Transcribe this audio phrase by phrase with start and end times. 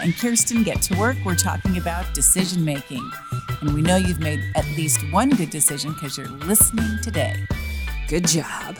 [0.00, 3.08] And Kirsten get to work, we're talking about decision making.
[3.60, 7.34] And we know you've made at least one good decision because you're listening today.
[8.08, 8.76] Good job.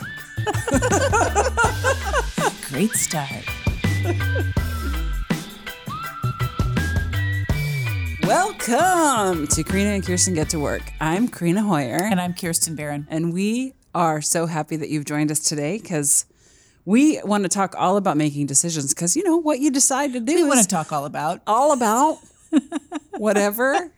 [2.70, 3.45] Great start.
[8.23, 10.82] Welcome to Karina and Kirsten Get to Work.
[11.01, 13.07] I'm Karina Hoyer, And I'm Kirsten Barron.
[13.10, 16.24] and we are so happy that you've joined us today because
[16.88, 20.20] we want to talk all about making decisions because you know what you decide to
[20.20, 21.42] do We want to talk all about.
[21.46, 22.19] all about
[23.19, 23.92] whatever.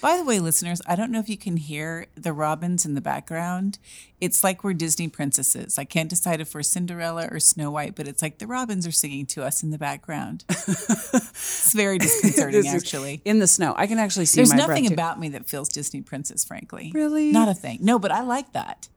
[0.00, 3.00] By the way, listeners, I don't know if you can hear the robins in the
[3.00, 3.80] background.
[4.20, 5.76] It's like we're Disney princesses.
[5.76, 8.92] I can't decide if we're Cinderella or Snow White, but it's like the robins are
[8.92, 10.44] singing to us in the background.
[10.50, 13.22] it's very disconcerting, is actually.
[13.24, 13.74] in the snow.
[13.76, 16.92] I can actually see There's my nothing about me that feels Disney princess, frankly.
[16.94, 17.32] Really?
[17.32, 17.78] Not a thing.
[17.80, 18.88] No, but I like that.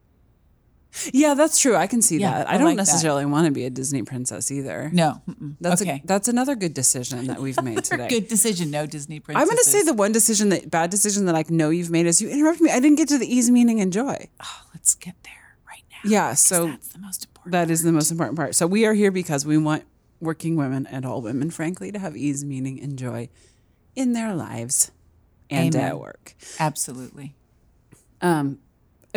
[1.12, 1.76] Yeah, that's true.
[1.76, 2.50] I can see Yeah, that.
[2.50, 2.82] I, I don't like that.
[2.84, 4.90] necessarily want to be a Disney princess either.
[4.94, 5.22] No.
[5.30, 5.56] mm-mm.
[5.60, 6.02] That's okay.
[6.04, 8.08] a, that's another good decision that we've made today.
[8.08, 8.72] Good decision.
[8.72, 9.42] No Disney princess.
[9.42, 12.06] I'm going to say the one decision that bad decision that I know you've made
[12.06, 12.72] is you interrupted me.
[12.72, 14.30] I didn't get to the ease, meaning, and joy.
[14.42, 16.10] Oh, let's get there right now.
[16.10, 16.34] Yeah.
[16.34, 17.52] so that's the most important.
[17.52, 18.56] that is the most important part.
[18.56, 19.84] So we are here because we want
[20.22, 23.28] working women and all women, frankly, to have ease, meaning, and joy
[23.96, 24.92] in their lives
[25.50, 25.90] and Amen.
[25.90, 26.36] at work.
[26.60, 27.36] Absolutely.
[28.22, 28.60] Um,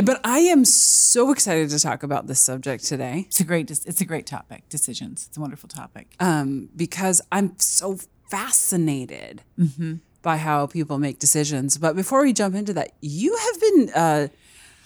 [0.05, 3.71] but I am so excited to talk about this subject today It's a great.
[3.71, 4.69] It's a great topic.
[4.69, 5.27] Decisions.
[5.29, 6.15] It's a wonderful topic.
[6.21, 7.99] um, because I'm so
[8.31, 9.95] fascinated Mm-hmm.
[10.23, 11.79] by how people make decisions.
[11.79, 14.29] But before we jump into that, you have been uh,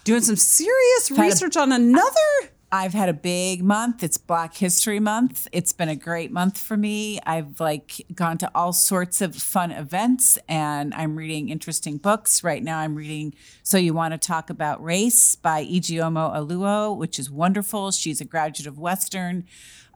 [0.04, 2.28] doing some serious a- research on another.
[2.74, 4.02] I've had a big month.
[4.02, 5.46] It's Black History Month.
[5.52, 7.20] It's been a great month for me.
[7.26, 12.42] I've like gone to all sorts of fun events and I'm reading interesting books.
[12.42, 17.18] Right now I'm reading So You Want to Talk About Race by Ijeoma Oluo, which
[17.18, 17.90] is wonderful.
[17.90, 19.44] She's a graduate of Western.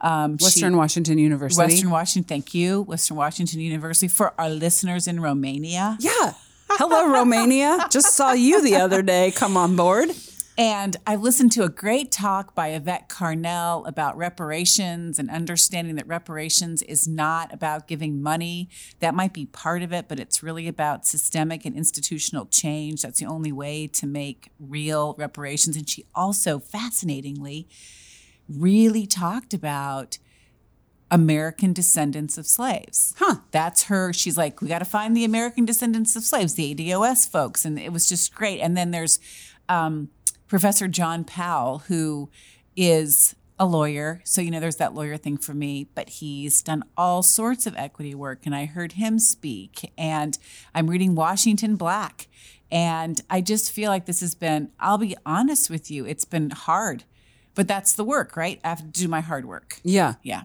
[0.03, 1.59] Um, she- Western Washington University.
[1.59, 2.83] Western Washington, thank you.
[2.83, 5.97] Western Washington University for our listeners in Romania.
[5.99, 6.35] Yeah.
[6.69, 7.87] Hello, Romania.
[7.91, 9.31] Just saw you the other day.
[9.31, 10.11] Come on board.
[10.59, 16.07] And I listened to a great talk by Yvette Carnell about reparations and understanding that
[16.07, 18.71] reparations is not about giving money.
[19.01, 23.03] That might be part of it, but it's really about systemic and institutional change.
[23.03, 25.77] That's the only way to make real reparations.
[25.77, 27.69] And she also, fascinatingly,
[28.49, 30.17] really talked about
[31.11, 33.15] American descendants of slaves.
[33.19, 33.37] Huh.
[33.51, 34.13] That's her.
[34.15, 37.67] She's like, we got to find the American descendants of slaves, the ADOS folks.
[37.67, 38.61] And it was just great.
[38.61, 39.21] And then there's
[39.69, 40.09] um,
[40.49, 42.31] Professor John Powell, who
[42.77, 44.21] is a lawyer.
[44.25, 47.75] So, you know, there's that lawyer thing for me, but he's done all sorts of
[47.77, 48.45] equity work.
[48.45, 49.93] And I heard him speak.
[49.97, 50.39] And
[50.75, 52.29] I'm reading Washington Black.
[52.71, 56.51] And I just feel like this has been, I'll be honest with you, it's been
[56.51, 57.05] hard.
[57.55, 58.61] But that's the work, right?
[58.63, 59.81] I have to do my hard work.
[59.83, 60.15] Yeah.
[60.23, 60.43] Yeah.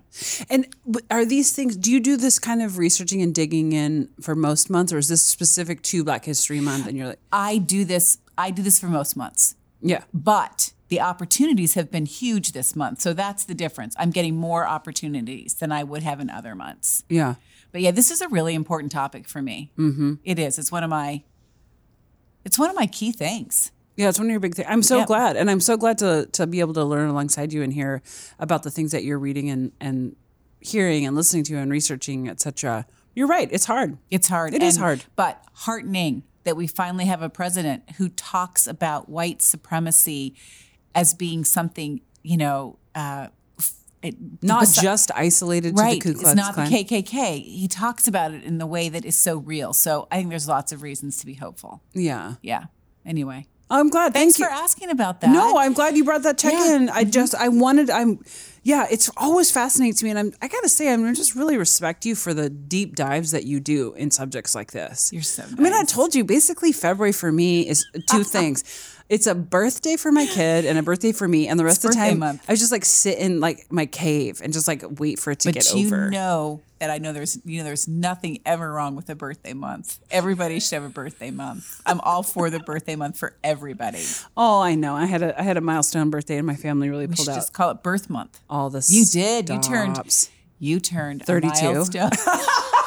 [0.50, 0.74] And
[1.10, 4.70] are these things, do you do this kind of researching and digging in for most
[4.70, 6.88] months, or is this specific to Black History Month?
[6.88, 9.56] And you're like, I do this, I do this for most months.
[9.82, 10.04] Yeah.
[10.14, 13.00] but the opportunities have been huge this month.
[13.02, 13.96] So that's the difference.
[13.98, 17.04] I'm getting more opportunities than I would have in other months.
[17.10, 17.36] Yeah.
[17.72, 19.72] But yeah, this is a really important topic for me.
[19.78, 20.16] Mm-hmm.
[20.26, 20.60] It is.
[20.60, 21.24] It's one of my.
[22.44, 23.72] It's one of my key things.
[23.96, 24.68] Yeah, it's one of your big things.
[24.70, 25.08] I'm so Yep.
[25.08, 28.02] glad, and I'm so glad to to be able to learn alongside you and hear
[28.40, 30.16] about the things that you're reading and and
[30.60, 32.86] hearing and listening to and researching, etc.
[33.16, 33.48] You're right.
[33.52, 33.98] It's hard.
[34.10, 34.54] It's hard.
[34.54, 35.06] It is and- hard.
[35.16, 40.36] but heartening that we finally have a president who talks about white supremacy
[40.96, 42.78] as being something you know.
[42.96, 43.28] Uh,
[44.04, 46.02] it, Not besi- just isolated to right.
[46.02, 46.72] the Ku Klux it's not Klan.
[46.72, 47.44] the KKK.
[47.44, 49.74] He talks about it in the way that is so real.
[49.74, 51.84] So I think there's lots of reasons to be hopeful.
[51.94, 52.36] Yeah.
[52.42, 52.66] Yeah.
[53.06, 54.14] Anyway, I'm glad.
[54.14, 54.62] thanks Thank for you.
[54.62, 55.32] asking about that.
[55.32, 56.76] No, I'm glad you brought that check Yeah.
[56.76, 56.90] in.
[56.90, 57.12] I mm-hmm.
[57.12, 58.20] just I wanted I'm
[58.64, 61.58] yeah, it's always fascinating to me and I'm I got to say I'm just really
[61.58, 65.12] respect you for the deep dives that you do in subjects like this.
[65.12, 68.64] You're so I mean, I told you basically February for me is two things.
[69.12, 71.92] It's a birthday for my kid and a birthday for me and the rest of
[71.92, 72.46] the time month.
[72.48, 75.52] I just like sit in like my cave and just like wait for it to
[75.52, 75.74] get over.
[75.74, 76.10] but get you over.
[76.12, 80.00] know that I know there's you know there's nothing ever wrong with a birthday month.
[80.12, 81.82] Everybody should have a birthday month.
[81.86, 84.04] I'm all for the birthday month for everybody.
[84.38, 84.96] oh, I know.
[84.96, 87.32] I had a I had a milestone birthday and my family really We pulled should
[87.34, 88.40] out just call it birth month.
[88.50, 89.50] all the You did.
[89.50, 90.00] You turned-
[90.58, 91.66] You turned 32.
[91.68, 92.12] A milestone.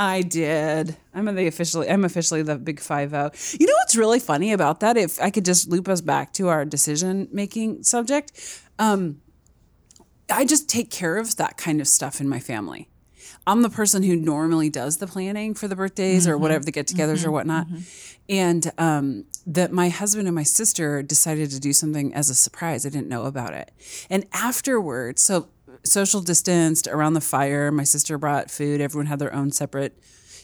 [0.00, 0.96] I did.
[1.12, 3.30] I'm the officially I'm officially the big five zero.
[3.60, 4.96] You know what's really funny about that?
[4.96, 8.32] If I could just loop us back to our decision making subject,
[8.78, 9.20] um,
[10.32, 12.88] I just take care of that kind of stuff in my family.
[13.46, 17.24] I'm the person who normally does the planning for the birthdays or whatever the get-togethers
[17.24, 17.66] or whatnot,
[18.28, 22.86] and um, that my husband and my sister decided to do something as a surprise.
[22.86, 23.70] I didn't know about it,
[24.08, 25.48] and afterwards, so
[25.84, 27.70] social distanced around the fire.
[27.70, 28.80] My sister brought food.
[28.80, 29.98] Everyone had their own separate,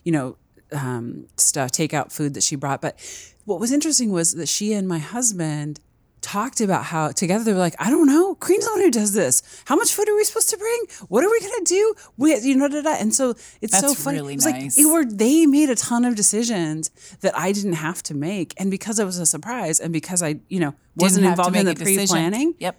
[0.05, 0.37] you know,
[0.73, 2.81] um, stuff, takeout food that she brought.
[2.81, 2.99] But
[3.44, 5.81] what was interesting was that she and my husband
[6.23, 9.12] talked about how together they were like, I don't know, Cream's the one who does
[9.12, 9.43] this.
[9.67, 10.81] How much food are we supposed to bring?
[11.09, 11.94] What are we gonna do?
[12.17, 12.94] We, you know, da, da.
[12.94, 14.19] and so it's so funny.
[14.19, 14.77] really It was nice.
[14.77, 16.91] like it were they made a ton of decisions
[17.21, 20.41] that I didn't have to make, and because it was a surprise, and because I,
[20.49, 21.97] you know, wasn't Didn't have to involved in the a decision.
[22.09, 22.77] pre-planning, Yep.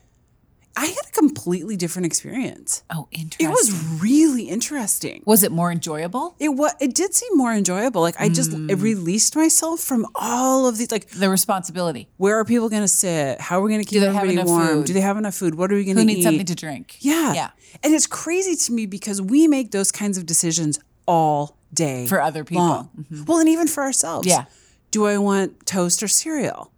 [0.79, 2.83] I had a completely different experience.
[2.91, 3.47] Oh, interesting.
[3.47, 5.23] It was really interesting.
[5.25, 6.35] Was it more enjoyable?
[6.39, 6.73] It was.
[6.79, 8.01] It did seem more enjoyable.
[8.01, 8.69] Like I just Mm.
[8.69, 10.91] it released myself from all of these.
[10.91, 12.07] Like, The responsibility.
[12.17, 13.41] where are people going to sit?
[13.41, 14.67] How are we going to keep everybody warm?
[14.67, 14.85] food?
[14.85, 15.55] Do they have enough food?
[15.55, 16.13] What are we going to Who eat?
[16.13, 16.97] needs something to drink?
[16.99, 17.49] yeah, Yeah.
[17.83, 22.21] And it's crazy to me because we make those kinds of decisions all day For
[22.21, 22.63] other people.
[22.99, 23.25] Mm-hmm.
[23.25, 24.27] Well, and even for ourselves.
[24.27, 24.45] Yeah.
[24.91, 26.71] Do I want toast or cereal?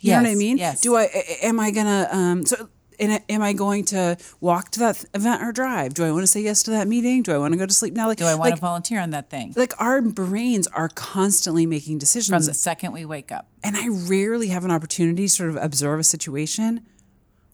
[0.00, 0.56] You know what I mean?
[0.58, 0.80] yes.
[0.80, 1.04] Do I
[1.42, 2.08] Am I gonna?
[2.10, 2.46] Um.
[2.46, 2.68] So.
[3.00, 5.94] And am I going to walk to that event or drive?
[5.94, 7.22] Do I want to say yes to that meeting?
[7.22, 8.08] Do I want to go to sleep now?
[8.08, 9.52] Like, Do I want like, to volunteer on that thing?
[9.56, 13.48] like our brains are constantly making decisions From the second we wake up.
[13.62, 16.86] and i rarely have an opportunity to sort of observe a situation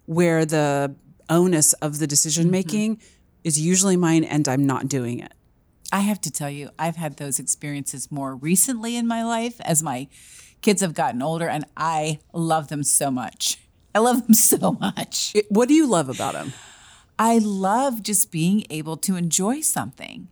[0.07, 0.95] where the
[1.29, 2.53] onus of the decision mm-hmm.
[2.53, 3.01] making
[3.43, 5.33] is usually mine and i'm not doing it
[5.93, 9.81] I have to tell you, I've had those experiences more recently in my life as
[9.81, 10.09] my
[10.61, 13.59] kids have gotten older, and I love them so much.
[13.95, 15.33] I love them so much.
[15.35, 16.53] It- what do you love about them
[17.17, 20.29] I love just being able to enjoy something.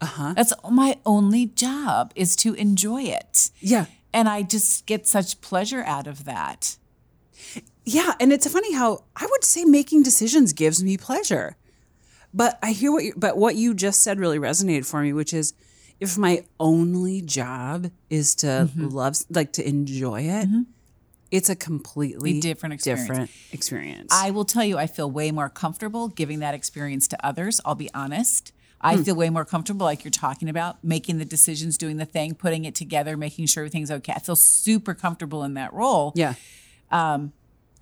[0.00, 3.50] uh-huh That's my only job is to enjoy it.
[3.60, 6.76] yeah And I just get such pleasure out of that.
[7.84, 11.56] yeah and it's funny how i would say making decisions gives me pleasure
[12.32, 15.32] but i hear what you but what you just said really resonated for me which
[15.34, 15.52] is
[16.00, 18.88] if my only job is to Mm-hmm.
[18.88, 20.48] love like to enjoy it
[21.30, 23.08] it's a completely different experience.
[23.08, 27.26] different experience I will tell you, I feel way more comfortable giving that experience to
[27.26, 27.60] others.
[27.64, 28.52] I'll be honest.
[28.80, 28.88] Hmm.
[28.88, 32.34] I feel way more comfortable, like you're talking about, making the decisions, doing the thing,
[32.34, 34.12] putting it together, making sure everything's okay.
[34.14, 36.12] I feel super comfortable in that role.
[36.14, 36.34] yeah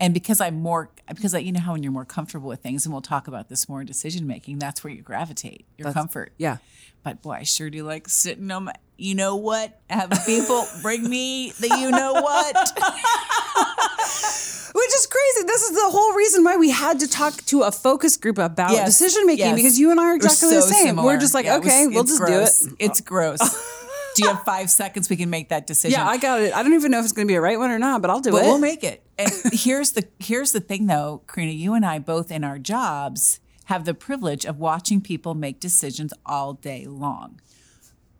[0.01, 2.85] And because I'm more, because I, you know how when you're more comfortable with things,
[2.85, 6.33] and we'll talk about this more in decision making, that's where you gravitate, your comfort.
[6.37, 6.57] yeah
[7.05, 9.79] But boy, I sure do like sitting on my, you know what?
[9.89, 12.57] Having people bring me the you know what.
[14.75, 15.47] Which is crazy.
[15.47, 18.73] This is the whole reason why we had to talk to a focus group about
[18.73, 19.55] Yes, decision making yes.
[19.55, 20.87] because you and I are exactly so the same.
[20.89, 21.07] similar.
[21.07, 22.59] We're just like, Yeah, it was- okay, we'll just gross.
[22.61, 22.75] do it.
[22.81, 23.39] It's gross.
[24.17, 25.09] do you have five seconds?
[25.09, 26.01] We can make that decision.
[26.01, 26.53] Yeah, I got it.
[26.55, 28.11] I don't even know if it's going to be a right one or not, but
[28.11, 28.47] I'll do but it.
[28.47, 29.04] we'll make it.
[29.19, 31.53] And here's the here's the thing, though, Karina.
[31.53, 36.13] You and I both in our jobs have the privilege of watching people make decisions
[36.27, 37.41] all day long.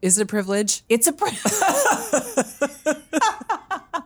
[0.01, 0.83] Is it a privilege?
[0.89, 1.31] It's a pri-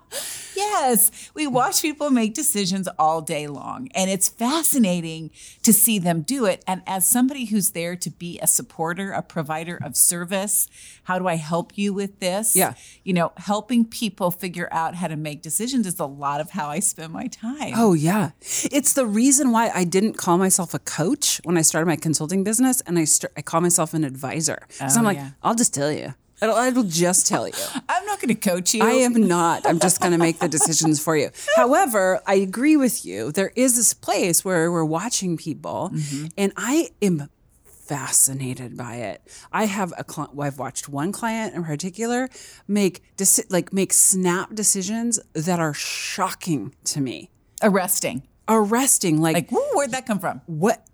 [0.59, 5.31] Yes, we watch people make decisions all day long, and it's fascinating
[5.63, 6.63] to see them do it.
[6.67, 10.67] And as somebody who's there to be a supporter, a provider of service,
[11.05, 12.57] how do I help you with this?
[12.57, 12.75] Yeah.
[13.05, 16.69] You know, helping people figure out how to make decisions is a lot of how
[16.69, 17.73] I spend my time.
[17.77, 18.31] Oh, yeah.
[18.41, 22.43] It's the reason why I didn't call myself a coach when I started my consulting
[22.45, 24.59] business and I, st- I call myself an advisor.
[24.71, 25.31] So Oh, I'm like, yeah.
[25.43, 26.15] I'll just tell you.
[26.41, 27.55] It'll, I will just tell you.
[27.89, 28.83] I'm not going to coach you.
[28.83, 29.67] I am not.
[29.67, 31.31] I'm just going to make the decisions for you.
[31.57, 33.33] However, I agree with you.
[33.33, 36.27] There is this place where we're watching people, mm-hmm.
[36.37, 37.29] and I am
[37.65, 39.23] fascinated by it.
[39.51, 40.35] I have a client.
[40.35, 42.29] Well, I've watched one client in particular
[42.69, 47.31] make deci- like make snap decisions that are shocking to me,
[47.63, 48.23] arresting.
[48.47, 49.21] arresting.
[49.21, 50.43] Like, Like, where'd that come from?
[50.47, 50.87] what?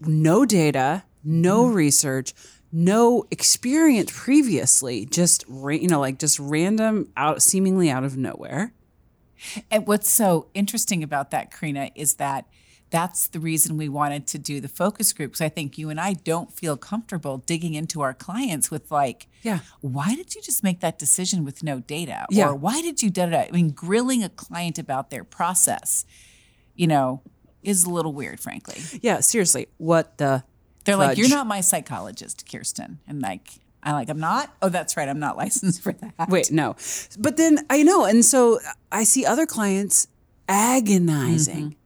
[0.00, 1.74] No data, no mm-hmm.
[1.74, 2.34] research.
[2.72, 8.72] No experience previously, just ra- you know, like just random out, seemingly out of nowhere.
[9.70, 12.46] And what's so interesting about that, Karina, is that
[12.90, 15.40] that's the reason we wanted to do the focus groups.
[15.40, 19.60] I think you and I don't feel comfortable digging into our clients with like, Yeah.
[19.80, 22.26] why did you just make that decision with no data?
[22.30, 22.48] Yeah.
[22.48, 23.38] Or why did you da da?
[23.42, 26.04] I mean, grilling a client about their process,
[26.74, 27.22] you know,
[27.62, 28.80] is a little weird, frankly.
[29.02, 30.44] Yeah, seriously, what the?
[30.84, 32.98] They're like, you're not my psychologist, Kirsten.
[33.06, 33.48] And like,
[33.82, 34.54] I'm like, I'm not.
[34.62, 35.08] Oh, that's right.
[35.08, 36.28] I'm not licensed for that.
[36.28, 36.76] Wait, no.
[37.18, 38.58] But then I know, and so
[38.92, 40.06] I see other clients
[40.48, 41.76] agonizing,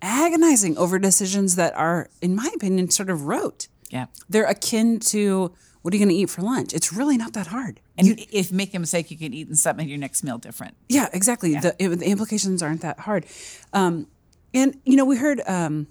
[0.00, 3.68] agonizing over decisions that are, in my opinion, sort of rote.
[3.90, 4.06] Yeah.
[4.28, 6.72] They're akin to what are you going to eat for lunch?
[6.72, 7.80] It's really not that hard.
[7.98, 10.76] And You- if make a mistake, you can eat and something your next meal different.
[10.88, 11.54] Yeah, exactly.
[11.56, 13.26] The, it- the implications aren't that hard.
[13.72, 14.06] Um,
[14.54, 15.88] and, you know, we heard um,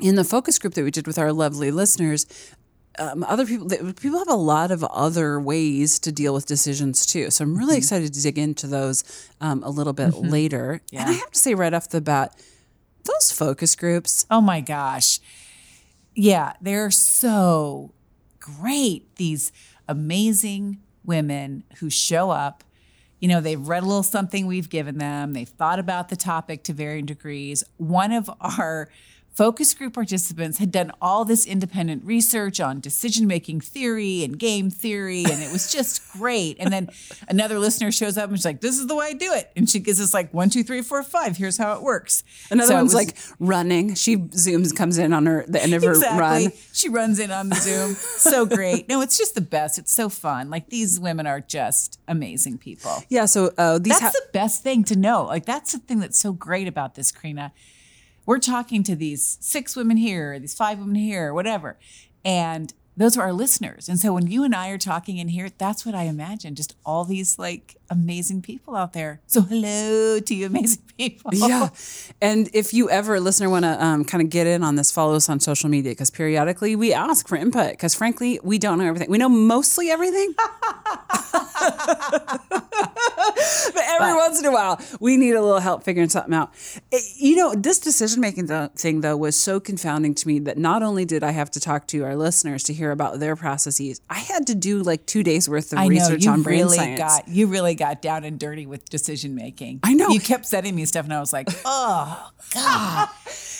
[0.00, 2.26] in the focus group that we did with our lovely listeners,
[2.98, 7.30] um, other people, people have a lot of other ways to deal with decisions too.
[7.30, 10.80] So I'm really excited to dig into those um, a little bit later.
[10.92, 12.38] And I have to say right off the bat,
[13.04, 15.20] those focus groups, Oh my gosh.
[16.14, 17.94] Yeah, they're so
[18.38, 19.16] great.
[19.16, 19.52] These
[19.88, 22.64] amazing women who show up.
[23.20, 26.64] You know, they've read a little something we've given them, they've thought about the topic
[26.64, 27.62] to varying degrees.
[27.76, 28.88] One of our
[29.34, 34.70] focus group participants had done all this independent research on decision making theory and game
[34.70, 36.56] theory, and it was just great.
[36.60, 36.88] And then
[37.28, 39.50] another listener shows up and she's like, This is the way I do it.
[39.56, 41.36] And she gives us like one, two, three, four, five.
[41.36, 42.24] Here's how it works.
[42.50, 43.94] Another So one's was- like running.
[43.94, 46.20] She zooms, comes in on her the end of her exactly.
[46.20, 46.52] run.
[46.72, 47.94] She runs in on the Zoom.
[47.94, 48.88] so great.
[48.88, 49.78] No, it's just the best.
[49.78, 50.50] It's so fun.
[50.50, 53.02] Like these women are just amazing people.
[53.08, 53.24] Yeah.
[53.26, 55.24] So uh, these That's ha- the best thing to know.
[55.24, 57.52] Like that's the thing that's so great about this, Karina.
[58.24, 61.76] We're talking to these six women here, these five women here, whatever.
[62.24, 63.88] And those are our listeners.
[63.88, 66.54] And so when you and I are talking in here, that's what I imagine.
[66.54, 69.20] Just all these like amazing people out there.
[69.26, 71.30] So hello to you amazing people.
[71.34, 71.68] Yeah.
[72.20, 75.14] And if you ever, listener, want to um, kind of get in on this, follow
[75.14, 78.86] us on social media because periodically we ask for input because frankly, we don't know
[78.86, 79.10] everything.
[79.10, 80.34] We know mostly everything.
[83.74, 86.52] but every once in a while, we need a little help figuring something out.
[86.90, 90.82] It- you know, this decision making thing, though, was so confounding to me that not
[90.82, 94.18] only did I have to talk to our listeners to hear about their processes, I
[94.18, 96.76] had to do like two days worth of I know research you on brain really
[96.76, 96.98] science.
[96.98, 99.80] got you really got down and dirty with decision making.
[99.82, 100.08] I know.
[100.08, 103.08] you kept sending me stuff, and I was like, "Oh God,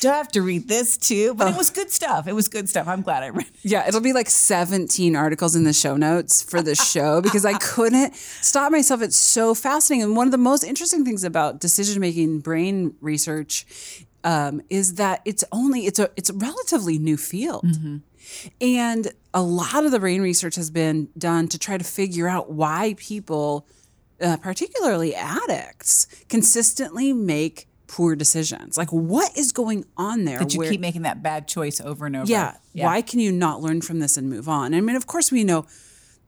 [0.01, 2.27] do I have to read this too?" But it was good stuff.
[2.27, 2.89] It was good stuff.
[2.89, 3.47] I'm glad I read.
[3.47, 3.53] it.
[3.63, 7.55] Yeah, it'll be like 17 articles in the show notes for the show because I
[7.59, 9.03] couldn't stop myself.
[9.03, 10.03] It's so fascinating.
[10.03, 13.65] And one of the most interesting things about decision making brain research
[14.25, 17.65] um, is that it's only it's a it's a relatively new field.
[18.61, 22.51] And a lot of the brain research has been done to try to figure out
[22.51, 23.67] why people,
[24.21, 28.79] uh, particularly addicts, consistently make poor decisions.
[28.79, 30.39] Like, what is going on there?
[30.39, 32.31] That you where- keep making that bad choice over and over?
[32.73, 32.87] yeah.
[32.87, 34.75] Why can you not learn from this and move on?
[34.75, 35.67] I mean, of course, we know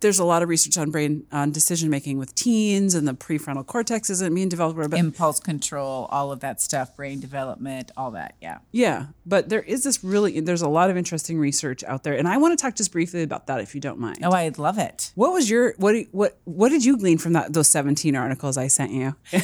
[0.00, 3.64] there's a lot of research on brain on decision making with teens and the prefrontal
[3.66, 4.78] cortex isn't being developed.
[4.78, 8.34] But Impulse control, all of that stuff, brain development, all that.
[8.40, 8.58] Yeah.
[8.72, 12.28] yeah, but there is this really there's a lot of interesting research out there, and
[12.28, 14.18] I want to talk just briefly about that if you don't mind.
[14.22, 15.12] Oh, I'd love it.
[15.14, 18.68] What was your what what what did you glean from that those 17 articles I
[18.68, 19.14] sent you?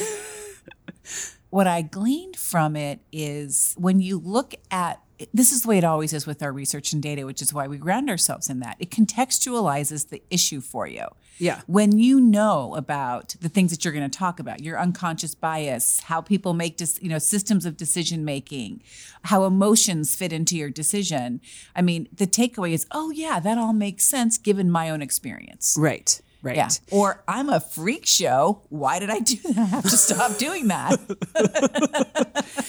[1.49, 5.01] what I gleaned from it is when you look at
[5.33, 7.67] this is the way it always is with our research and data, which is why
[7.67, 8.77] we ground ourselves in that.
[8.79, 11.05] It contextualizes the issue for you.
[11.37, 11.61] Yeah.
[11.65, 16.01] When you know about the things that you're going to talk about, your unconscious bias,
[16.01, 18.83] how people make, dis, you know, systems of decision making,
[19.23, 21.41] how emotions fit into your decision.
[21.75, 25.75] I mean, the takeaway is, oh yeah, that all makes sense given my own experience.
[25.79, 26.21] Right.
[26.43, 26.55] Right.
[26.55, 26.69] Yeah.
[26.89, 28.61] Or I'm a freak show.
[28.69, 29.57] Why did I do that?
[29.57, 30.99] I have to stop doing that.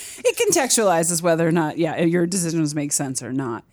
[0.48, 3.64] contextualizes whether or not yeah your decisions make sense or not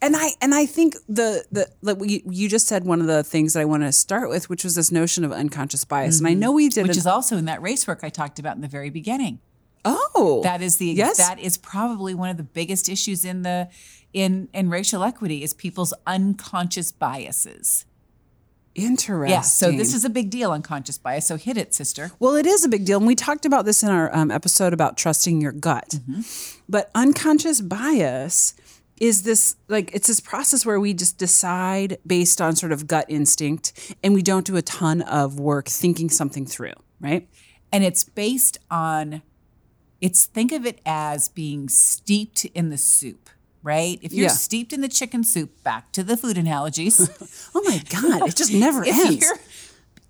[0.00, 3.22] and i and i think the the like you, you just said one of the
[3.22, 6.26] things that i want to start with which was this notion of unconscious bias and
[6.26, 6.40] i mm-hmm.
[6.40, 8.62] know we did which an- is also in that race work I talked about in
[8.62, 9.40] the very beginning.
[9.84, 11.18] oh That is the Yes.
[11.18, 13.68] that is probably one of the biggest issues in the
[14.12, 17.84] in in racial equity is people's unconscious biases.
[18.84, 21.26] Interesting Yeah, so this is a big deal, unconscious bias.
[21.26, 22.12] So hit it, sister.
[22.18, 22.98] Well, it is a big deal.
[22.98, 25.88] And we talked about this in our um, episode about trusting your gut.
[25.90, 26.20] Mm-hmm.
[26.68, 28.54] But unconscious bias
[29.00, 33.06] is this like, it's this process where we just decide based on sort of gut
[33.08, 37.28] instinct and we don't do a ton of work thinking something through, right?
[37.72, 39.22] And it's based on
[40.00, 43.30] it's think of it as being steeped in the soup,
[43.62, 43.98] right?
[44.02, 44.32] If you're Yeah.
[44.32, 46.98] steeped in the chicken soup, back to the food analogies.
[47.54, 49.20] Oh my God, it just never if ends.
[49.24, 49.38] you're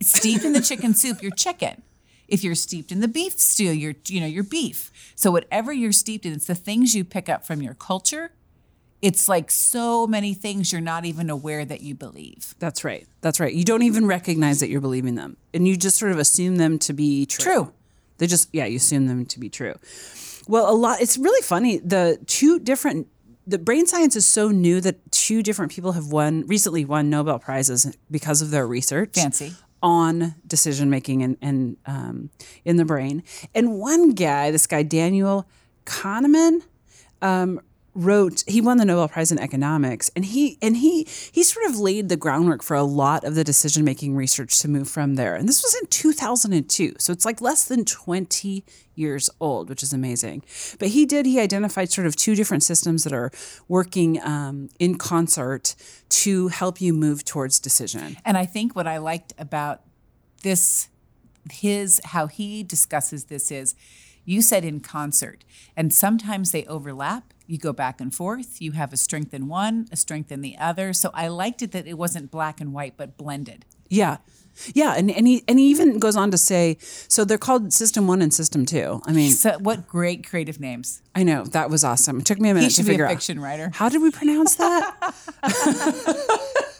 [0.02, 1.82] steeped in the chicken soup, you're chicken.
[2.28, 4.90] If you're steeped in the beef stew, you're you know you're beef.
[5.14, 8.32] So whatever you're steeped in, it's the things you pick up from your culture.
[9.00, 12.54] It's like so many things you're not even aware that you believe.
[12.58, 13.06] That's right.
[13.20, 13.54] That's right.
[13.54, 16.78] You don't even recognize that you're believing them, and you just sort of assume them
[16.80, 17.44] to be true.
[17.44, 17.72] True.
[18.18, 19.74] They just yeah, you assume them to be true.
[20.48, 21.00] Well, a lot.
[21.00, 21.78] It's really funny.
[21.78, 23.06] The two different.
[23.48, 27.38] The brain science is so new that two different people have won recently won Nobel
[27.38, 29.54] prizes because of their research Fancy.
[29.82, 32.30] on decision making and and um,
[32.66, 33.22] in the brain.
[33.54, 35.48] And one guy, this guy Daniel
[35.86, 36.60] Kahneman,
[37.22, 37.62] um,
[37.98, 41.02] wrote he won the Nobel Prize in economics and he and he
[41.32, 44.68] he sort of laid the groundwork for a lot of the decision making research to
[44.68, 45.34] move from there.
[45.34, 48.64] And this was in 2002 so it's like less than 20
[48.94, 50.44] years old which is amazing.
[50.78, 53.32] But he did he identified sort of two different systems that are
[53.66, 55.74] working um, in concert
[56.10, 58.16] to help you move towards decision.
[58.24, 59.82] And I think what I liked about
[60.42, 60.88] this,
[61.50, 63.74] his, how he discusses this is
[64.24, 65.42] you said in concert,
[65.74, 68.60] and sometimes they overlap you go back and forth.
[68.60, 70.92] You have a strength in one, a strength in the other.
[70.92, 73.64] So I liked it that it wasn't black and white, but blended.
[73.88, 74.18] Yeah.
[74.74, 78.08] Yeah, and, and he and he even goes on to say, so they're called System
[78.08, 79.00] One and System Two.
[79.06, 81.00] I mean, So what great creative names.
[81.14, 82.18] I know that was awesome.
[82.18, 83.70] It took me a minute He to should be figure a out fiction writer.
[83.72, 85.14] how did we pronounce that.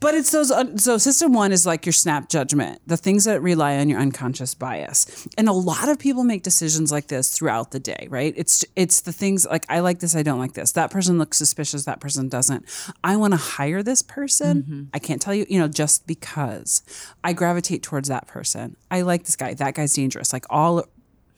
[0.00, 0.50] but it's those.
[0.50, 4.00] un- So System One is like your snap judgment, the things that rely on your
[4.00, 8.08] unconscious bias, and a lot of people make decisions like this throughout the day.
[8.10, 8.32] Right?
[8.36, 10.72] It's it's the things like I like this, I don't like this.
[10.72, 12.64] That person looks suspicious, that person doesn't.
[13.04, 14.62] I want to hire this person.
[14.62, 14.82] Mm-hmm.
[14.94, 16.82] I can't tell you, you know, just because
[17.22, 18.76] I gravitate towards that person.
[18.90, 19.54] I like this guy.
[19.54, 20.32] That guy's dangerous.
[20.32, 20.84] Like all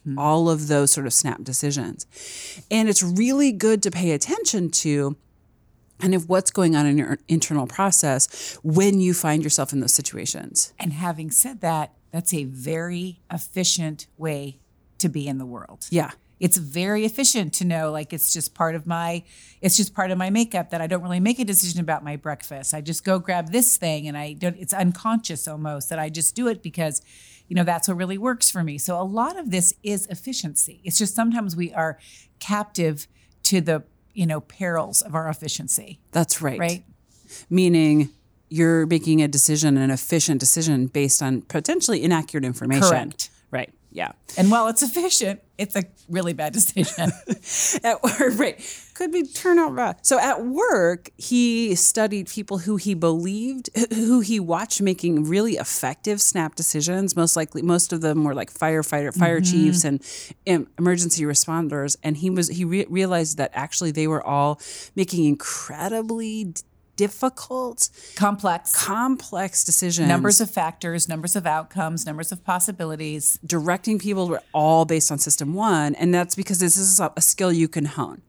[0.04, 0.19] hmm.
[0.19, 2.07] all of those sort of snap decisions.
[2.71, 5.16] And it's really good to pay attention to
[6.00, 9.94] and if what's going on in your internal process when you find yourself in those
[9.94, 10.72] situations.
[10.78, 14.58] And having said that, that's a very efficient way
[14.99, 15.87] to be in the world.
[15.90, 16.11] Yeah.
[16.40, 19.22] It's very efficient to know like it's just part of my
[19.61, 22.16] it's just part of my makeup that I don't really make a decision about my
[22.16, 22.75] breakfast.
[22.75, 26.34] I just go grab this thing and I don't it's unconscious almost that I just
[26.34, 27.00] do it because
[27.46, 28.76] you know that's what really works for me.
[28.76, 30.80] So a lot of this is efficiency.
[30.82, 31.96] It's just sometimes we are
[32.40, 33.06] captive
[33.44, 33.84] to the,
[34.14, 36.59] you know, perils of our efficiency, That's right.
[36.59, 36.85] right?
[37.49, 38.11] Meaning
[38.49, 42.88] you're making a decision, an efficient decision based on potentially inaccurate information.
[42.88, 43.31] Correct.
[43.50, 43.73] Right.
[43.90, 44.12] Yeah.
[44.37, 47.12] And while it's efficient, it's a really bad decision.
[47.85, 47.99] at
[48.38, 48.91] right?
[49.02, 49.97] Could be turn out bad.
[50.06, 56.21] So at work, he studied people who he believed, who he watched making really effective
[56.21, 57.16] snap decisions.
[57.16, 60.00] Most likely, most of them were like firefighter, fire chiefs, and
[60.49, 61.97] um, emergency responders.
[62.04, 64.61] And he was he re- realized that actually they were all
[64.94, 66.54] making incredibly
[66.94, 68.85] difficult, Complex.
[68.85, 70.06] complex decisions.
[70.06, 73.38] numbers of factors, numbers of outcomes, numbers of possibilities.
[73.44, 77.53] directing people were all based on system one, and that's because this is a skill
[77.53, 78.22] you can hone.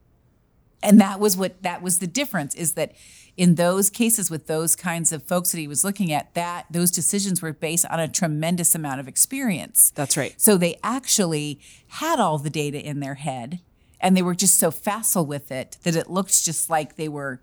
[0.84, 2.92] And that was what that was the difference is that
[3.36, 6.90] in those cases with those kinds of folks that he was looking at, that those
[6.90, 9.92] decisions were based on a tremendous amount of experience.
[9.96, 10.40] That's right.
[10.40, 13.60] So they actually had all the data in their head
[14.00, 17.40] and they were just so facile with it that it looked just like they were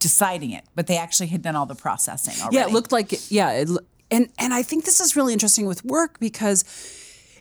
[0.00, 2.56] deciding it, but they actually had done all the processing already.
[2.56, 3.70] Yeah, it looked like yeah, it,
[4.10, 6.64] and and I think this is really interesting with work because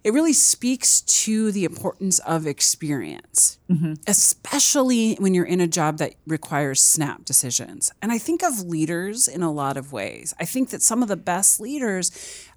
[0.04, 3.60] it really speaks to the importance of experience,
[4.08, 7.92] especially when you're in a job that requires snap decisions.
[8.02, 10.34] And I think of leaders in a lot of ways.
[10.40, 12.12] I think that some of the best leaders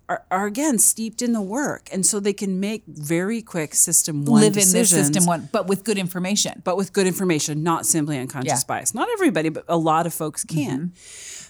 [0.08, 4.24] are, are again steeped in the work, and so they can make very quick system
[4.26, 6.60] one live in this system one, but with good information.
[6.62, 8.56] but with good information, not simply unconscious Yeah.
[8.56, 8.66] Mm-hmm.
[8.66, 8.94] bias.
[8.94, 10.92] Not everybody, but a lot of folks can.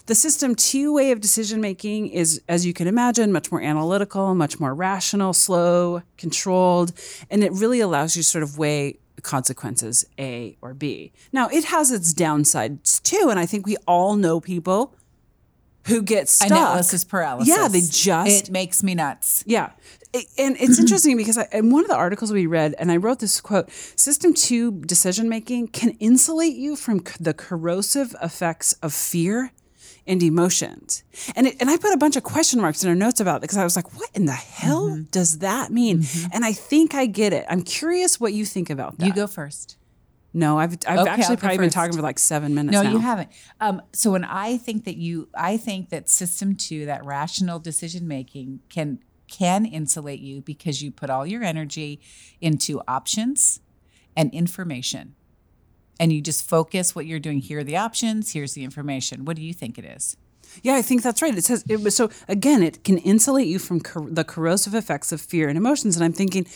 [0.07, 4.35] The system two way of decision making is, as you can imagine, much more analytical,
[4.35, 6.93] much more rational, slow, controlled,
[7.31, 11.13] and it really allows you to sort of weigh consequences A or B.
[11.33, 14.95] Now, it has its downsides too, and I think we all know people
[15.87, 16.51] who get stuck.
[16.51, 17.49] Analysis paralysis.
[17.57, 19.43] Yeah, they just it makes me nuts.
[19.47, 19.71] yeah.
[20.13, 22.99] It- and it's interesting because I, in one of the articles we read, and I
[22.99, 28.75] wrote this quote System two decision making can insulate you from c- the corrosive effects
[28.75, 29.51] of fear
[30.07, 31.03] and emotions.
[31.35, 33.41] And, it, and I put a bunch of question marks in our notes about it
[33.43, 35.03] because I was like, what in the hell Mm-hmm.
[35.11, 36.05] does that mean?
[36.33, 37.47] And I think I get it.
[37.49, 39.07] I'm curious what you think about that.
[39.07, 39.77] You go first.
[40.37, 42.91] No, I've, I've Okay, actually probably been talking for like seven minutes No, now.
[42.91, 43.29] you haven't.
[43.61, 48.09] Um, so when I think that you, I think that system two, that rational decision
[48.09, 52.01] making, can can insulate you because you put all your energy
[52.41, 53.61] into options
[54.17, 55.15] and information,
[56.01, 57.39] and you just focus what you're doing.
[57.41, 58.33] Here are the options.
[58.33, 59.25] Here's the information.
[59.25, 60.17] What do you think it is?
[60.63, 61.37] Yeah, I think that's right.
[61.37, 65.11] It says it was so again, it can insulate you from cor- the corrosive effects
[65.13, 65.97] of fear and emotions.
[65.97, 66.47] And I'm thinking,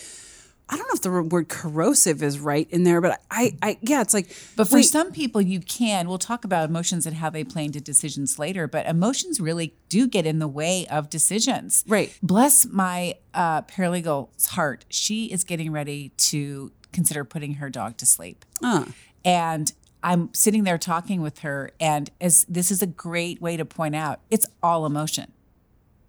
[0.71, 4.03] I don't know if the word corrosive is right in there, but I, I yeah,
[4.03, 6.09] it's like, But for wait, some people, you can.
[6.09, 8.69] We'll talk about emotions and how they play into decisions later.
[8.69, 11.85] But emotions really do get in the way of decisions.
[11.89, 12.17] Right.
[12.23, 14.85] Bless my uh, paralegal's heart.
[14.91, 18.45] She is getting ready to consider putting her dog to sleep.
[18.63, 18.85] uh,
[19.25, 23.65] And I'm sitting there talking with her, and as this is a great way to
[23.65, 25.33] point out, it's all emotion.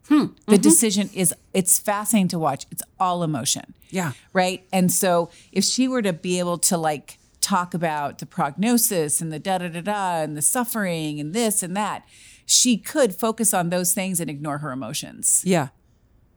[0.08, 0.62] Hmm, the mm-hmm.
[0.62, 2.65] decision is it's fascinating to watch.
[2.72, 4.65] It's all emotion yeah, right?
[4.72, 9.32] And so if she were to be able to like talk about the prognosis and
[9.32, 12.08] the da da da da and the suffering and this and that,
[12.45, 15.43] she could focus on those things and ignore her emotions.
[15.45, 15.69] yeah,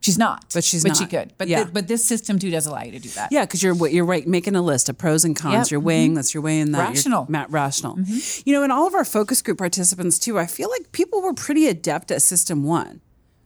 [0.02, 1.32] She's not, But she's but she could.
[1.38, 1.64] But Yeah.
[1.64, 3.30] thi- but this system too does allow you to do that.
[3.32, 5.54] yeah, because you're you're right, making a list of pros and cons.
[5.54, 5.70] Yep.
[5.70, 6.16] You're weighing mm-hmm.
[6.16, 6.34] this.
[6.34, 6.78] You're weighing that.
[6.78, 7.26] You're Rational.
[7.28, 7.96] ma- rational.
[7.96, 8.42] Mm-hmm.
[8.44, 11.34] You know, in all of our focus group participants too, I feel like people were
[11.34, 13.00] pretty adept at system one.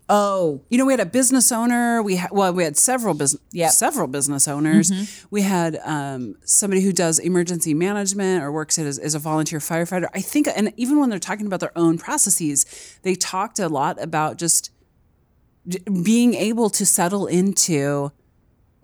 [0.09, 2.01] Oh, You know, we had a business owner.
[2.01, 3.73] We had well, we had several business, Yep.
[3.73, 4.91] several business owners.
[4.93, 5.27] Mm-hmm.
[5.31, 10.07] We had um, somebody who does emergency management or works as, as a volunteer firefighter.
[10.15, 12.65] I think, and even when they're talking about their own processes,
[13.03, 14.71] they talked a lot about just
[16.03, 18.13] being able to settle into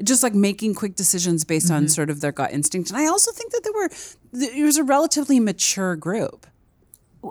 [0.02, 1.88] just like making quick decisions based on mm-hmm.
[1.88, 2.90] sort of their gut instinct.
[2.90, 3.88] And I also think that there were
[4.58, 6.46] it was a relatively mature group.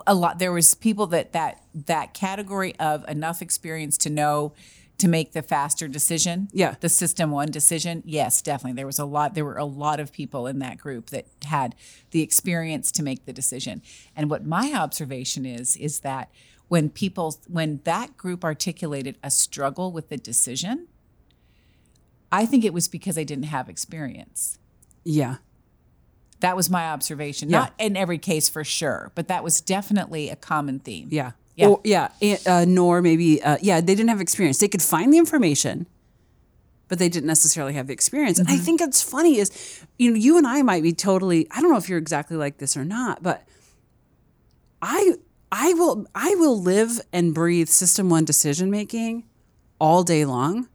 [0.07, 4.53] a lot there was people that that that category of enough experience to know
[4.99, 6.75] to make the faster decision Yeah.
[6.79, 10.13] the system one decision yes definitely there was a lot there were a lot of
[10.13, 11.75] people in that group that had
[12.11, 13.81] the experience to make the decision
[14.15, 16.29] and what my observation is is that
[16.71, 20.88] when people when that group articulated a struggle with the decision
[22.31, 24.57] i think it was because they didn't have experience
[25.03, 25.36] Yeah.
[26.39, 27.60] that was my observation Yeah.
[27.60, 31.31] not in every case for sure but that was definitely a common theme Yeah.
[31.57, 31.67] Yeah.
[31.67, 32.07] Or, yeah.
[32.47, 34.57] Uh, nor maybe, uh, yeah, they didn't have experience.
[34.60, 35.86] They could find the information,
[36.88, 38.39] but they didn't necessarily have the experience.
[38.39, 38.63] And I Mm-hmm.
[38.63, 39.51] think it's funny is,
[39.99, 42.57] you know, you and I might be totally, I don't know if you're exactly like
[42.60, 43.45] this or not, but
[44.81, 45.15] I,
[45.51, 49.25] I will, I will live and breathe system one decision making
[49.79, 50.69] all day long,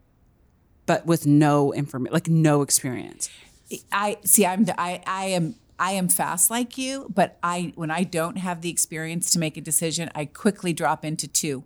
[0.84, 3.30] but with no information, like no experience.
[3.90, 4.46] I see.
[4.46, 4.66] I'm.
[4.78, 5.02] I.
[5.06, 5.56] I am.
[5.78, 9.56] I am fast like you, but I when I don't have the experience to make
[9.56, 11.64] a decision, I quickly drop into two.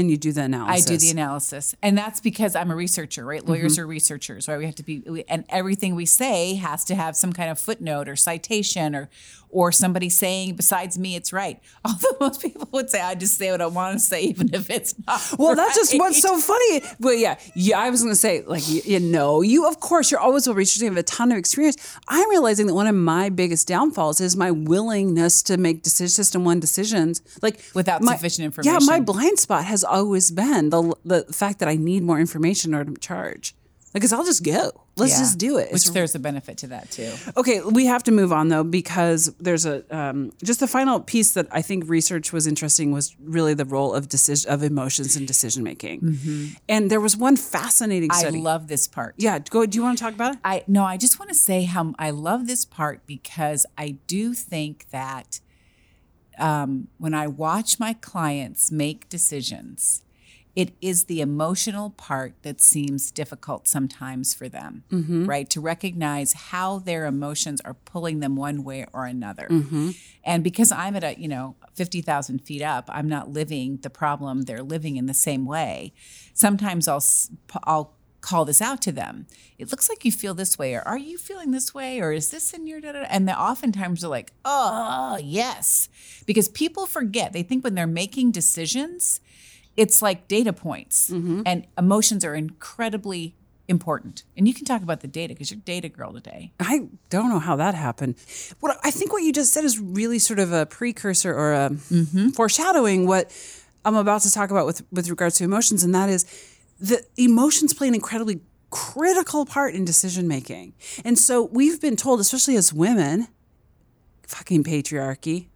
[0.00, 0.86] And you do the analysis.
[0.86, 3.44] I do the analysis, and that's because I'm a researcher, right?
[3.46, 3.82] Lawyers Mm-hmm.
[3.82, 4.58] are researchers, right?
[4.58, 7.58] We have to be, we, and everything we say has to have some kind of
[7.58, 9.08] footnote or citation or
[9.52, 11.58] or somebody saying besides me it's right.
[11.84, 14.70] Although most people would say I just say what I want to say, even if
[14.70, 15.20] it's not.
[15.40, 16.82] Well, that's just what's so funny.
[17.00, 20.10] But yeah, yeah, I was going to say, like, you, you know, you, of course,
[20.12, 21.76] you're always a researcher, You have a ton of experience.
[22.06, 26.44] I'm realizing that one of my biggest downfalls is my willingness to make decision system
[26.44, 27.20] one decisions.
[27.42, 28.72] Like, Without my- sufficient information.
[28.80, 32.70] Yeah, my blind spot has always been the, the fact that I need more information
[32.70, 33.54] in order to charge.
[33.92, 34.70] Like, Because I'll just go.
[34.96, 35.18] Let's Yeah.
[35.20, 35.72] just do it.
[35.72, 37.10] Which It's there's a benefit to that too.
[37.36, 41.32] Okay, we have to move on though because there's a um, just the final piece
[41.32, 45.26] that I think research was interesting was really the role of decision of emotions and
[45.26, 45.96] decision making,
[46.68, 48.36] and there was one fascinating Mm-hmm.
[48.36, 49.14] I love this part.
[49.16, 49.64] yeah, go.
[49.66, 50.40] Do you want to talk about it?
[50.44, 54.34] I no, I just want to say how I love this part because I do
[54.34, 55.40] think that
[56.40, 60.02] um, when I watch my clients make decisions,
[60.56, 64.82] it is the emotional part that seems difficult sometimes for them,
[65.26, 65.48] right?
[65.50, 69.46] To recognize how their emotions are pulling them one way or another.
[70.24, 74.42] And because I'm at a, you know, 50,000 feet up, I'm not living the problem
[74.42, 75.92] they're living in the same way.
[76.34, 77.04] Sometimes I'll,
[77.64, 79.26] I'll call this out to them.
[79.58, 82.30] It looks like you feel this way, or are you feeling this way, or is
[82.30, 83.00] this in your da da?
[83.08, 85.88] And they oftentimes are like, oh, yes.
[86.26, 89.20] Because people forget, they think when they're making decisions,
[89.76, 91.42] it's like data points, mm-hmm.
[91.46, 93.34] and emotions are incredibly
[93.68, 94.24] important.
[94.36, 96.52] And you can talk about the data because you're data girl today.
[96.58, 98.16] I don't know how that happened.
[98.58, 101.70] What I think what you just said is really sort of a precursor or a
[101.70, 102.30] mm-hmm.
[102.30, 103.30] foreshadowing what
[103.84, 106.26] I'm about to talk about with with regards to emotions, and that is
[106.80, 108.40] the emotions play an incredibly
[108.70, 110.74] critical part in decision making.
[111.04, 113.28] And so we've been told, especially as women,
[114.26, 115.49] fucking patriarchy,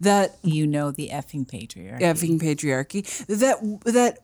[0.00, 2.00] that You know the effing patriarchy.
[2.00, 3.04] effing patriarchy.
[3.26, 4.18] That that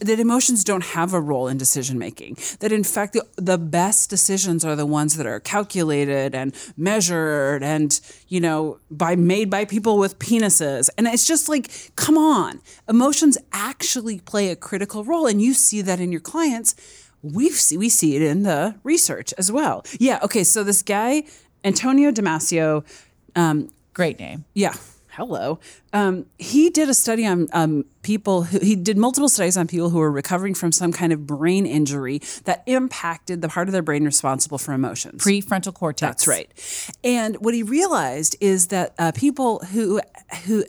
[0.00, 4.08] that emotions don't have a role in decision making that in fact the, the best
[4.08, 9.64] decisions are the ones that are calculated and measured and you know by made by
[9.64, 10.88] people with penises.
[10.96, 12.60] And it's just like come on.
[12.88, 16.74] Emotions actually play a critical role and you see that in your clients.
[17.22, 19.84] We see we see it in the research as well.
[19.98, 21.24] Yeah okay so this guy
[21.64, 22.84] Antonio Damasio
[23.34, 24.44] um, Great name.
[24.52, 24.74] yeah.
[25.08, 25.58] Hello.
[25.94, 29.88] Um, he did a study on um, people who he did multiple studies on people
[29.88, 33.80] who were recovering from some kind of brain injury that impacted the part of their
[33.80, 35.24] brain responsible for emotions.
[35.24, 36.00] Prefrontal cortex.
[36.00, 36.50] That's right.
[37.02, 40.02] And what he realized is that uh, people who
[40.44, 40.66] who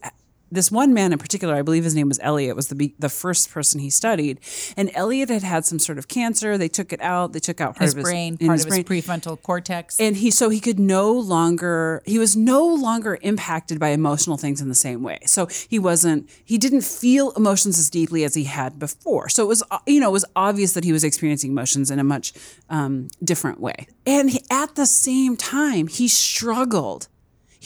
[0.51, 3.51] this one man in particular, I believe his name was Elliot, was the the first
[3.51, 4.39] person he studied,
[4.75, 6.57] and Elliot had had some sort of cancer.
[6.57, 7.33] They took it out.
[7.33, 9.99] They took out part His of his brain, in part his of his prefrontal cortex.
[9.99, 14.61] and he so he could no longer he was no longer impacted by emotional things
[14.61, 18.45] in the same way so he wasn't he didn't feel emotions as deeply as he
[18.45, 21.91] had before so it was you know it was obvious that he was experiencing emotions
[21.91, 22.33] in a much
[22.69, 27.07] um, different way and he, at the same time he struggled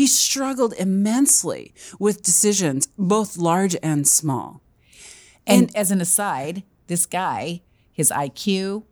[0.01, 4.63] he struggled immensely with decisions both large and small.
[5.45, 7.61] And, as an aside, this guy,
[7.93, 8.85] his IQ,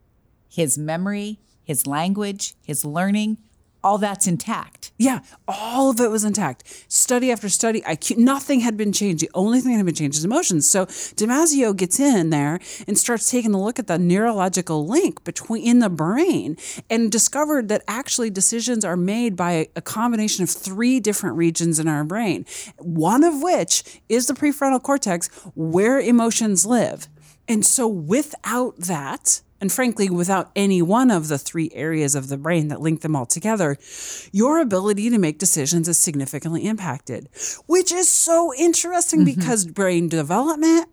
[0.47, 3.39] his memory, his language, his learning,
[3.83, 4.91] all that's intact.
[4.97, 6.63] Yeah, all of it was intact.
[6.91, 9.23] Study after study, IQ, nothing had been changed.
[9.23, 10.69] The only thing that had been changed is emotions.
[10.69, 15.63] So Damasio gets in there and starts taking a look at the neurological link between
[15.63, 16.57] in the brain
[16.89, 21.87] and discovered that actually decisions are made by a combination of three different regions in
[21.87, 22.45] our brain.
[22.77, 27.07] One of which is the prefrontal cortex where emotions live.
[27.47, 32.37] And so without that, and frankly, without any one of the three areas of the
[32.37, 33.77] brain that link them all together,
[34.31, 37.29] your ability to make decisions is significantly impacted,
[37.67, 40.87] which is so interesting because brain development,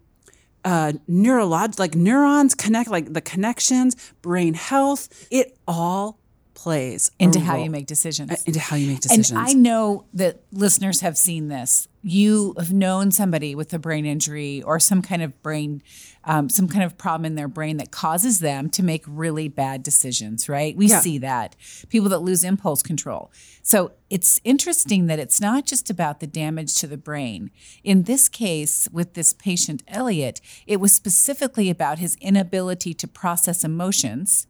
[0.64, 6.18] uh, neurolog- like neurons connect, like the connections, brain health, it all
[6.54, 8.42] plays into how you make decisions.
[8.44, 9.30] into how you make decisions.
[9.30, 11.86] And I know that listeners have seen this.
[12.02, 15.82] You have known somebody with a brain injury or some kind of brain,
[16.28, 19.82] um, some kind of problem in their brain that causes them to make really bad
[19.82, 20.76] decisions, right?
[20.76, 21.00] We Yeah.
[21.00, 21.54] see that.
[21.88, 23.30] People that lose impulse control.
[23.62, 27.50] So it's interesting that it's not just about the damage to the brain.
[27.84, 33.62] In this case, with this patient, Elliot, it was specifically about his inability to process
[33.64, 34.46] emotions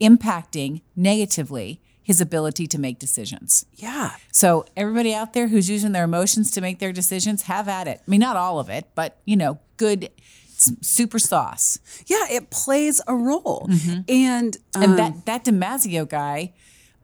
[0.00, 3.66] impacting negatively his ability to make decisions.
[3.74, 4.12] yeah.
[4.30, 8.00] So everybody out there who's using their emotions to make their decisions, have at it.
[8.06, 10.10] I mean, not all of it, but you know, good
[10.56, 11.78] super sauce.
[12.06, 13.68] Yeah, it plays a role.
[14.08, 16.52] And, um, And that that Damasio guy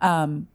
[0.01, 0.49] um,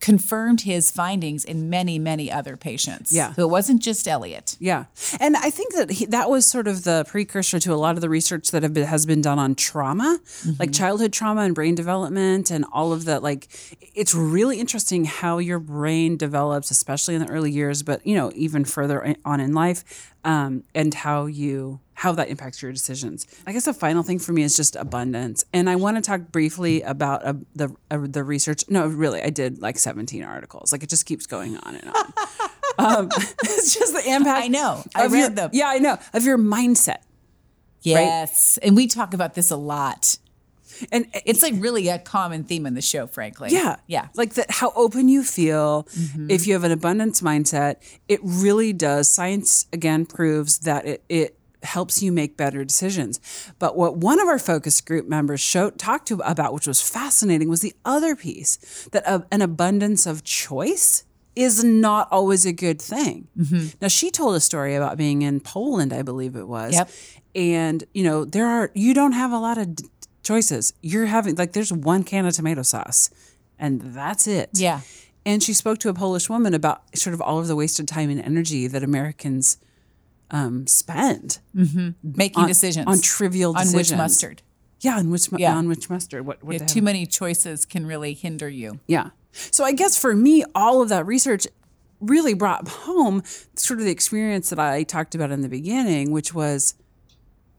[0.00, 3.12] confirmed his findings in many, many other patients.
[3.12, 3.32] Yeah.
[3.34, 4.56] So it wasn't just Elliot.
[4.58, 4.86] Yeah,
[5.20, 8.00] and I think that he, that was sort of the precursor to a lot of
[8.00, 10.18] the research that have been, has been done on trauma,
[10.58, 13.22] like childhood trauma and brain development, and all of that.
[13.22, 13.46] Like,
[13.94, 18.32] it's really interesting how your brain develops, especially in the early years, but you know,
[18.34, 23.26] even further on in life, um, and how you how that impacts your decisions.
[23.46, 26.32] I guess the final thing for me is just abundance, and I want to talk
[26.32, 28.64] briefly about uh, the uh, the research.
[28.68, 30.72] No, really, I did like seventeen articles.
[30.72, 32.12] Like, it just keeps going on and on.
[32.78, 33.08] um,
[33.44, 34.44] it's just the impact.
[34.44, 34.82] I know.
[34.94, 35.50] I read your, them.
[35.52, 35.98] Yeah, I know.
[36.12, 36.98] Of your mindset.
[37.82, 38.58] Yes.
[38.58, 40.16] And we talk about this a lot.
[40.90, 43.50] And It's like really a common theme in the show, frankly.
[43.50, 43.76] yeah.
[43.86, 44.08] Yeah.
[44.14, 46.30] Like that how open you feel Mm-hmm.
[46.30, 47.76] if you have an abundance mindset,
[48.08, 49.12] it really does.
[49.12, 53.20] Science again proves that it it helps you make better decisions.
[53.60, 57.48] But what one of our focus group members showed talked to about which was fascinating
[57.48, 61.04] was the other piece that a, an abundance of choice
[61.36, 63.28] is not always a good thing.
[63.38, 63.66] Mm-hmm.
[63.80, 66.72] Now she told a story about being in Poland, I believe it was.
[66.74, 66.90] Yep.
[67.34, 69.68] And you know, there are you don't have a lot of
[70.22, 70.72] choices.
[70.82, 73.10] You're having like there's one can of tomato sauce
[73.58, 74.50] and that's it.
[74.54, 74.80] Yeah.
[75.24, 78.10] And she spoke to a Polish woman about sort of all of the wasted time
[78.10, 79.56] and energy that Americans
[80.30, 81.38] um, spend
[82.02, 83.90] Making decisions on trivial on decisions.
[83.90, 84.42] which mustard.
[84.80, 85.54] Yeah, on which Yeah.
[85.56, 86.26] on which mustard.
[86.26, 88.80] What, what Yeah, too many choices can really hinder you.
[88.86, 89.10] Yeah.
[89.32, 91.46] So I guess for me, all of that research
[92.00, 93.22] really brought home
[93.54, 96.74] sort of the experience that I talked about in the beginning, which was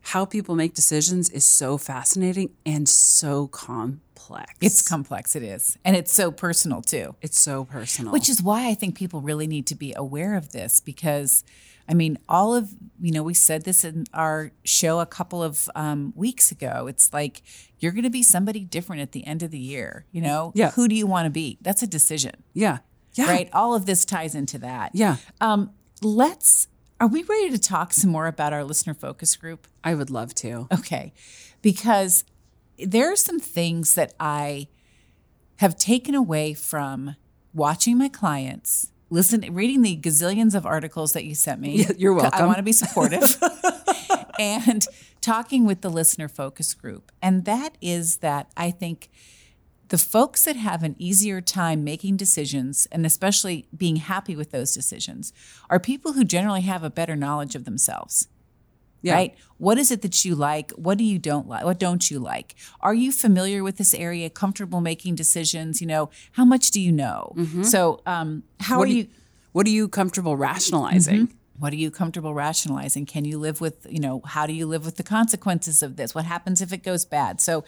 [0.07, 4.53] how people make decisions is so fascinating and so complex.
[4.61, 5.77] It's complex, it is.
[5.85, 7.15] And it's so personal too.
[7.21, 8.11] it's so personal.
[8.13, 11.43] Which is why I think people really need to be aware of this because,
[11.87, 15.69] I mean, all of, you know, we said this in our show a couple of
[15.75, 16.87] um, weeks ago.
[16.87, 17.41] It's like
[17.79, 20.05] you're going to be somebody different at the end of the year.
[20.11, 20.71] You know, Yeah.
[20.71, 21.57] who do you want to be?
[21.61, 22.79] That's a decision, yeah.
[23.15, 23.27] Yeah.
[23.29, 23.49] right?
[23.53, 24.91] All of this ties into that.
[24.95, 25.17] Yeah.
[25.39, 26.67] Um, let's,
[27.03, 29.67] are we ready to talk some more about our listener focus group?
[29.83, 30.67] I would love to.
[30.71, 31.11] Okay.
[31.61, 32.23] Because
[32.79, 34.69] there are some things that I
[35.57, 37.17] have taken away from
[37.53, 41.85] watching my clients, listen, reading the gazillions of articles that you sent me.
[41.97, 43.37] You're 'cause I want to be supportive.
[44.39, 44.87] and
[45.19, 47.11] talking with the listener focus group.
[47.21, 49.09] And that is that I think
[49.89, 54.73] the folks that have an easier time making decisions and especially being happy with those
[54.73, 55.33] decisions
[55.69, 58.27] are people who generally have a better knowledge of themselves
[59.01, 59.13] Yeah.
[59.15, 59.35] right?
[59.57, 60.71] What is it that you like?
[60.71, 61.63] What do you don't like?
[61.65, 62.55] What don't you like?
[62.79, 64.29] Are you familiar with this area?
[64.29, 65.81] Comfortable making decisions?
[65.81, 67.33] You know, how much do you know?
[67.63, 68.79] So, um, how Mm-hmm.
[68.79, 69.07] What are do you?
[69.51, 71.27] What are you comfortable rationalizing?
[71.57, 73.05] What are you comfortable rationalizing?
[73.05, 76.15] Can you live with, you know, how do you live with the consequences of this?
[76.15, 77.39] What happens if it goes bad?
[77.39, 77.63] So,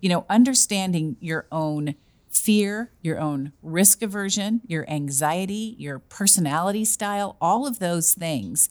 [0.00, 1.94] you know, understanding your own
[2.28, 8.68] fear, your own risk aversion, your anxiety, your personality style, all of those things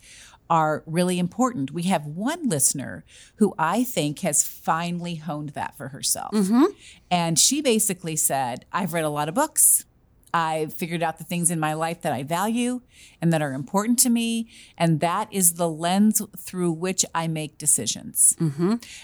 [0.49, 1.71] are really important.
[1.71, 3.05] We have one listener
[3.35, 6.31] who I think has finally honed that for herself.
[6.31, 6.65] Mm-hmm.
[7.11, 9.85] And she basically said, I've read a lot of books.
[10.33, 12.81] I've figured out the things in my life that I value
[13.21, 14.47] and that are important to me.
[14.77, 18.35] And that is the lens through which I make decisions.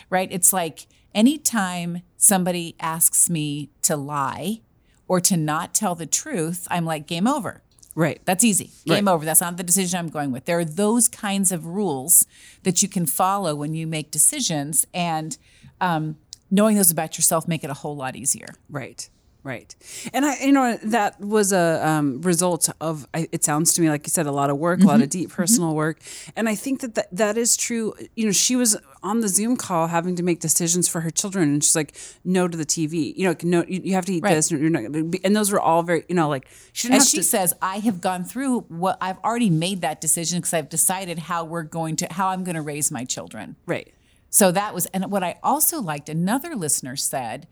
[0.10, 0.30] Right?
[0.32, 4.62] It's like anytime somebody asks me to lie
[5.08, 7.62] or to not tell the truth, I'm like, game over.
[7.96, 8.20] Right.
[8.26, 8.72] That's easy.
[8.86, 9.14] Game Right.
[9.14, 9.24] over.
[9.24, 10.46] That's not the decision I'm going with.
[10.46, 12.28] There are those kinds of rules
[12.64, 15.38] that you can follow when you make decisions, and
[15.80, 16.18] um,
[16.52, 18.48] knowing those about yourself make it a whole lot easier.
[18.70, 19.10] Right.
[19.46, 19.76] Right.
[20.12, 23.90] And I, you know, that was a um, result of, I- it sounds to me
[23.90, 26.00] like you said, a lot of work, a lot of deep personal work.
[26.36, 27.94] And I think that, that that is true.
[28.16, 31.50] You know, she was on the Zoom call having to make decisions for her children.
[31.54, 33.16] And she's like, no to the TV.
[33.16, 34.34] You know, no, you, you have to eat Right.
[34.34, 34.50] this.
[34.50, 37.18] You're not gonna be, and those were all very, you know, like she didn't she
[37.18, 37.24] to.
[37.24, 41.46] says, I have gone through what I've already made that decision because I've decided how
[41.46, 43.58] we're going to, how I'm going to raise my children.
[43.68, 43.92] right.
[44.32, 47.48] So that was, and what I also liked, another listener said,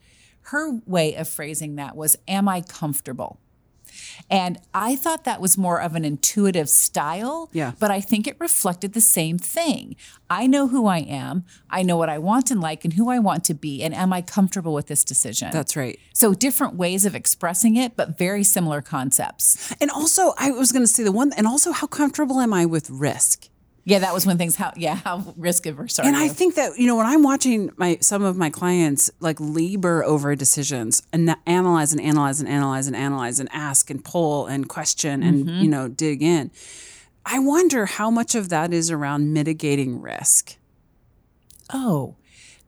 [0.47, 3.39] her way of phrasing that was, Am I comfortable?
[4.29, 7.73] And I thought that was more of an intuitive style, Yeah.
[7.79, 9.95] but I think it reflected the same thing.
[10.29, 13.19] I know who I am, I know what I want and like, and who I
[13.19, 15.49] want to be, and am I comfortable with this decision?
[15.51, 15.99] That's right.
[16.13, 19.73] so different ways of expressing it, but very similar concepts.
[19.79, 22.65] And also, I was going to say the one, and also, how comfortable am I
[22.65, 23.49] with risk?
[23.85, 26.77] Yeah, that was when things how yeah how risk averse are And I think that
[26.79, 31.25] you know when I'm watching my some of my clients like labor over decisions and
[31.25, 35.45] na- analyze and analyze and analyze and analyze and ask and pull and question and
[35.45, 35.63] Mm-hmm.
[35.63, 36.49] you know dig in,
[37.25, 40.55] I wonder how much of that is around mitigating risk.
[41.73, 42.15] oh,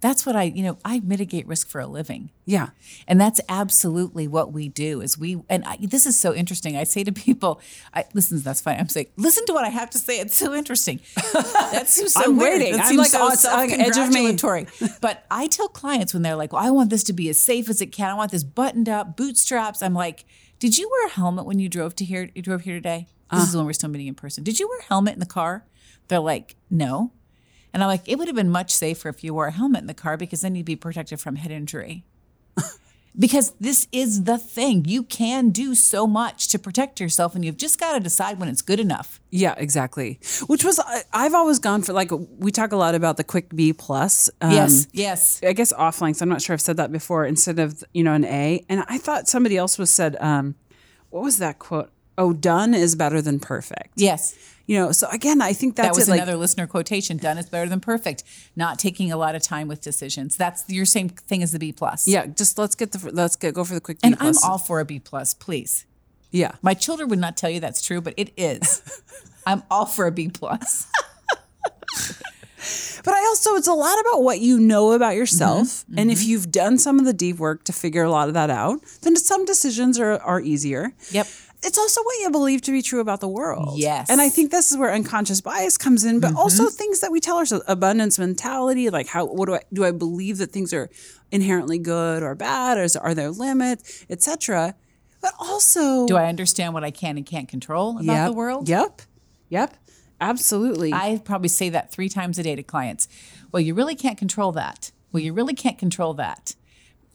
[0.05, 2.29] that's what I you know I mitigate risk for a living.
[2.47, 2.69] Yeah,
[3.07, 6.77] And that's absolutely what we do is we, and I, this is so interesting.
[6.77, 7.59] I say to people,
[7.91, 8.77] I, listen, that's fine.
[8.79, 10.19] I'm saying, listen to what I have to say.
[10.19, 10.99] It's so interesting.
[11.73, 12.59] That seems so I'm weird.
[12.61, 12.77] waiting.
[12.77, 14.37] That I'm like, so on the edge of me.
[15.01, 17.67] but I tell clients when they're like, well, I want this to be as safe
[17.69, 18.09] as it can.
[18.09, 19.81] I want this buttoned up, bootstraps.
[19.81, 20.25] I'm like,
[20.59, 22.29] did you wear a helmet when you drove to here?
[22.35, 23.07] You drove here today?
[23.31, 23.43] This Uh.
[23.49, 24.43] is when we're still meeting in person.
[24.43, 25.65] Did you wear a helmet in the car?
[26.09, 27.11] They're like, no.
[27.75, 29.87] And I'm like, it would have been much safer if you wore a helmet in
[29.87, 32.05] the car because then you'd be protected from head injury.
[33.19, 34.85] because this is the thing.
[34.85, 38.47] You can do so much to protect yourself, and you've just got to decide when
[38.47, 39.19] it's good enough.
[39.29, 40.21] yeah, exactly.
[40.47, 40.79] Which was
[41.11, 44.29] I've always gone for like we talk a lot about the quick B plus.
[44.39, 45.41] Um, yes, yes.
[45.43, 46.21] I guess off lengths.
[46.21, 48.63] I'm not sure I've said that before instead of, you know, an A.
[48.69, 50.55] And I thought somebody else was said, um,
[51.09, 51.91] what was that quote?
[52.17, 53.89] Oh, done is better than perfect.
[53.97, 54.33] Yes.
[54.67, 56.11] You know, so again, I think that's That was it.
[56.11, 57.17] Like, another listener quotation.
[57.17, 58.23] Done is better than perfect.
[58.55, 60.35] Not taking a lot of time with decisions.
[60.37, 62.07] That's your same thing as the B plus.
[62.07, 64.01] yeah, just let's get the let's get go for the quick.
[64.01, 64.43] B And plus.
[64.43, 65.85] I'm all for a B plus, please.
[66.31, 66.53] yeah.
[66.61, 68.81] My children would not tell you that's true, but it is.
[69.45, 70.87] I'm all for a B plus.
[73.03, 75.99] But I also it's a lot about what you know about yourself, Mm-hmm.
[75.99, 78.49] and if you've done some of the deep work to figure a lot of that
[78.49, 80.91] out, then some decisions are are easier.
[81.11, 81.27] Yep.
[81.65, 83.79] It's also what you believe to be true about the world.
[83.79, 84.03] Yes.
[84.03, 84.11] Mm-hmm.
[84.11, 87.19] And I think this is where unconscious bias comes in, but also things that we
[87.19, 90.89] tell ourselves, abundance mentality, like how what do I do I believe that things are
[91.31, 94.75] inherently good or bad, or is, are there limits, etc.
[95.21, 98.69] But also Do I understand what I can and can't control about yep, the world?
[98.69, 99.01] Yep.
[99.49, 99.75] Yep.
[100.21, 100.93] Absolutely.
[100.93, 103.07] I probably say that three times a day to clients.
[103.51, 104.91] Well, you really can't control that.
[105.11, 106.55] Well, you really can't control that.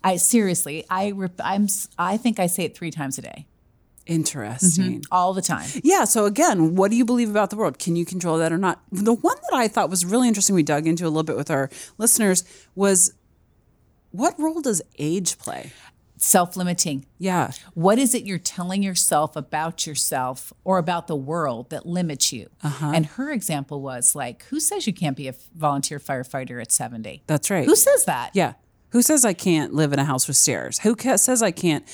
[0.02, 3.46] I seriously, I I'm I think I say it three times a day,
[4.11, 5.05] Interesting.
[5.11, 5.68] all the time.
[5.83, 6.05] Yeah.
[6.05, 7.79] So again, what do you believe about the world?
[7.79, 8.81] Can you control that or not?
[8.90, 11.51] The one that I thought was really interesting, we dug into a little bit with
[11.51, 12.44] our listeners,
[12.75, 13.14] was
[14.11, 15.73] what role does age play?
[16.16, 17.07] Self-limiting.
[17.18, 17.53] Yeah.
[17.73, 22.51] What is it you're telling yourself about yourself or about the world that limits you?
[22.62, 22.92] Uh-huh.
[22.94, 27.23] And her example was like, who says you can't be a volunteer firefighter at 70?
[27.27, 27.64] That's right.
[27.64, 28.33] Who says that?
[28.35, 28.55] yeah.
[28.92, 30.81] Who says I can't live in a house with stairs?
[30.81, 31.85] Who ca- says I can't?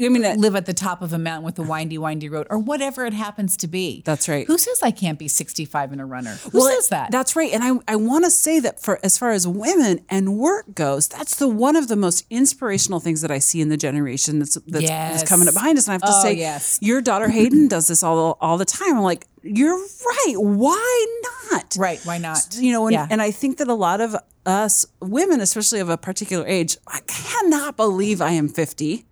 [0.00, 2.46] I mean, uh, live at the top of a mountain with a windy, windy road,
[2.50, 4.02] or whatever it happens to be.
[4.04, 4.46] That's right.
[4.46, 6.34] Who says I can't be 65 and a runner?
[6.52, 7.10] Who Well, says that?
[7.10, 7.52] That's right.
[7.52, 11.08] And I, I want to say that for as far as women and work goes,
[11.08, 14.54] that's the one of the most inspirational things that I see in the generation that's
[14.66, 15.86] that's, that's coming up behind us.
[15.86, 16.78] And I have to Oh, say, yes.
[16.80, 18.96] your daughter Hayden does this all all the time.
[18.96, 20.34] I'm like, you're right.
[20.36, 21.20] Why
[21.52, 21.76] not?
[21.78, 22.00] right.
[22.04, 22.56] Why not?
[22.58, 23.06] You know, and, Yeah.
[23.10, 27.00] and I think that a lot of us women, especially of a particular age, I
[27.06, 29.04] cannot believe I am 50.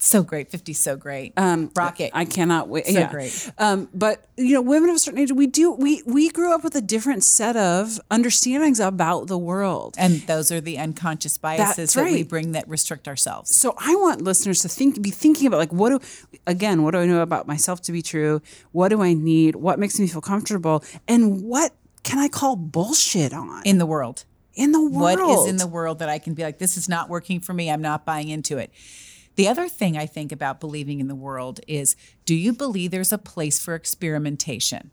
[0.00, 0.48] So great.
[0.48, 1.32] 50 so great.
[1.36, 2.12] Um, Rocket.
[2.14, 2.86] I cannot wait.
[2.86, 3.10] So yeah.
[3.10, 3.50] great.
[3.58, 6.62] Um, but you know, women of a certain age, we do we we grew up
[6.62, 9.96] with a different set of understandings about the world.
[9.98, 13.54] and those are the unconscious biases That's that we bring that restrict ourselves.
[13.54, 16.98] So I want listeners to think, be thinking about like, what do, again, what do
[16.98, 18.40] I know about myself to be true?
[18.70, 19.56] What do I need?
[19.56, 20.84] What makes me feel comfortable?
[21.08, 21.72] And what
[22.04, 24.24] can I call bullshit on In the world.
[24.54, 25.18] in the world?
[25.20, 27.52] What is in the world that I can be like, this is not working for
[27.52, 27.68] me.
[27.68, 28.70] I'm not buying into it.
[29.38, 33.12] The other thing I think about believing in the world is do you believe there's
[33.12, 34.90] a place for experimentation?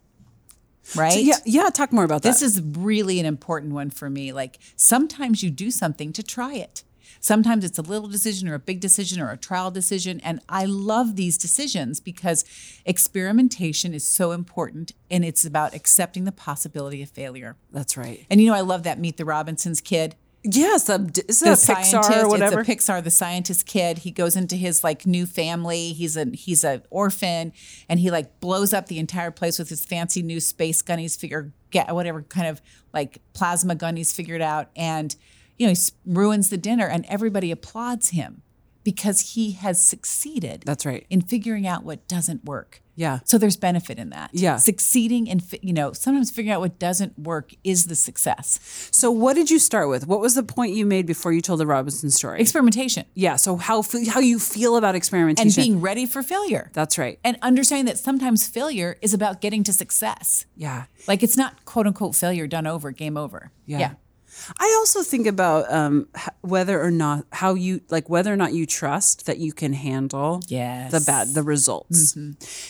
[0.95, 1.17] Right?
[1.23, 1.71] yeah, yeah.
[1.71, 2.29] Talk more about that.
[2.29, 4.31] This is really an important one for me.
[4.31, 6.83] Like sometimes you do something to try it.
[7.19, 10.19] Sometimes it's a little decision or a big decision or a trial decision.
[10.19, 12.45] And I love these decisions because
[12.85, 17.55] experimentation is so important and it's about accepting the possibility of failure.
[17.71, 18.23] That's right.
[18.29, 20.15] And you know, I love that Meet the Robinsons kid
[20.47, 22.61] Yes, the, is that the a Pixar or whatever?
[22.61, 23.99] It's a Pixar, the scientist kid.
[23.99, 25.91] He goes into his like new family.
[25.93, 27.51] He's a he's an orphan,
[27.89, 31.15] and he like blows up the entire place with his fancy new space gun he's
[31.15, 32.61] figured get whatever kind of
[32.93, 35.15] like plasma gun he's figured out, and
[35.57, 38.43] you know he ruins the dinner, and everybody applauds him
[38.85, 40.63] because he has succeeded.
[40.65, 41.05] That's right.
[41.09, 42.81] in figuring out what doesn't work.
[42.95, 43.19] Yeah.
[43.25, 44.29] So there's benefit in that.
[44.31, 44.55] Yeah.
[44.55, 48.89] Succeeding and you know sometimes figuring out what doesn't work is the success.
[48.91, 50.07] So what did you start with?
[50.07, 52.39] What was the point you made before you told the Robinson story?
[52.39, 53.35] Experimentation yeah.
[53.35, 55.61] So how how you feel about experimentation?
[55.61, 56.69] and being ready for failure.
[56.71, 57.19] That's right.
[57.23, 60.45] and understanding that sometimes failure is about getting to success.
[60.55, 60.85] Yeah.
[61.05, 63.51] Like it's not quote unquote failure done over, game over.
[63.65, 63.79] Yeah.
[63.79, 63.93] Yeah.
[64.59, 66.07] I also think about um,
[66.41, 70.41] whether or not how you like whether or not you trust that you can handle
[70.47, 70.91] Yes.
[70.91, 72.15] the bad the results.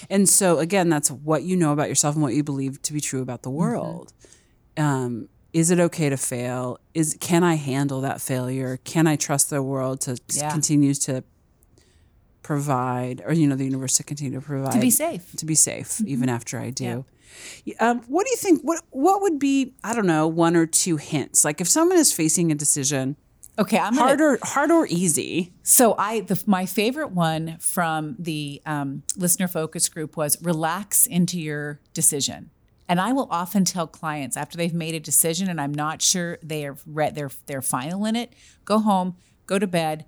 [0.10, 3.02] And so again, that's what you know about yourself and what you believe to be
[3.02, 4.14] true about the world.
[4.78, 6.80] Um, is it okay to fail?
[6.94, 8.78] Is can I handle that failure?
[8.84, 10.52] Can I trust the world to Yeah.
[10.52, 11.24] continue to
[12.42, 15.32] provide, or you know, the universe to continue to provide To be safe.
[15.38, 17.06] to be safe even after I do.
[17.80, 18.62] Um, what do you think?
[18.62, 21.44] What what would be I don't know one or two hints?
[21.44, 23.18] Like if someone is facing a decision,
[23.58, 25.54] Okay, I'm gonna, hard or hard or easy.
[25.64, 31.40] So I, the, my favorite one from the um, listener focus group was relax into
[31.40, 32.52] your decision.
[32.88, 36.38] And I will often tell clients after they've made a decision and I'm not sure
[36.44, 38.34] they are read they're they're final in it,
[38.64, 39.16] go home,
[39.48, 40.06] go to bed,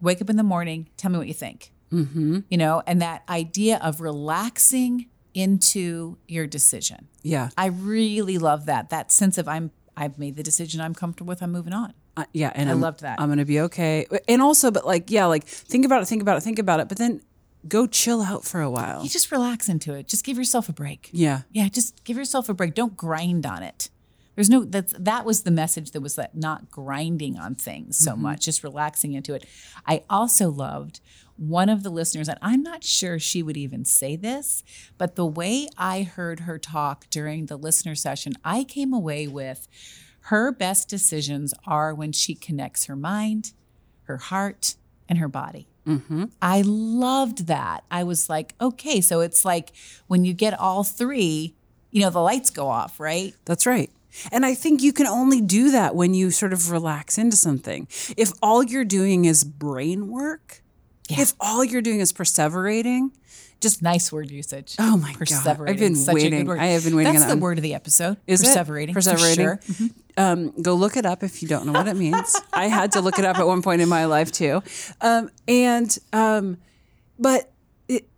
[0.00, 1.72] wake up in the morning, tell me what you think.
[1.90, 2.40] Mm-hmm.
[2.48, 7.08] You know, and that idea of relaxing into your decision.
[7.22, 8.90] Yeah, I really love that.
[8.90, 11.92] That sense of I'm I've made the decision I'm comfortable with, I'm moving on.
[12.16, 13.20] Uh, yeah, and I am loved that.
[13.20, 14.06] I'm gonna be okay.
[14.28, 16.88] And also, but like, yeah, like think about it, think about it, think about it.
[16.88, 17.22] But then
[17.68, 19.02] go chill out for a while.
[19.02, 20.08] You just relax into it.
[20.08, 21.10] Just give yourself a break.
[21.12, 22.74] Yeah, Yeah, just give yourself a break.
[22.74, 23.90] Don't grind on it.
[24.34, 28.12] There's no that's that was the message that was that not grinding on things so
[28.12, 28.22] mm-hmm.
[28.22, 29.44] much, just relaxing into it.
[29.86, 31.00] I also loved
[31.36, 34.62] one of the listeners, and I'm not sure she would even say this,
[34.98, 39.66] but the way I heard her talk during the listener session, I came away with
[40.24, 43.52] her best decisions are when she connects her mind,
[44.02, 44.76] her heart,
[45.08, 45.66] and her body.
[45.86, 46.26] Mm-hmm.
[46.42, 47.84] I loved that.
[47.90, 49.72] I was like, okay, so it's like
[50.06, 51.54] when you get all three,
[51.90, 53.34] you know, the lights go off, right?
[53.44, 53.90] that's right.
[54.32, 57.86] And I think you can only do that when you sort of relax into something.
[58.16, 60.62] If all you're doing is brain work,
[61.08, 63.10] if all you're doing is perseverating,
[63.60, 64.74] just Nice word usage.
[64.78, 65.20] Oh my God.
[65.20, 65.68] Perseverating.
[65.68, 66.30] I've been Such a waiting.
[66.40, 66.60] good word.
[66.60, 67.42] I have been waiting That's on the that.
[67.42, 68.16] word of the episode.
[68.26, 68.46] Is it?
[68.46, 68.94] perseverating.
[68.94, 69.34] for Perseverating.
[69.76, 69.88] sure.
[70.16, 72.40] um, go look it up if you don't know what it means.
[72.54, 74.62] I had to look it up at one point in my life too.
[75.02, 76.56] Um, and, um,
[77.18, 77.50] but,
[77.86, 78.08] it,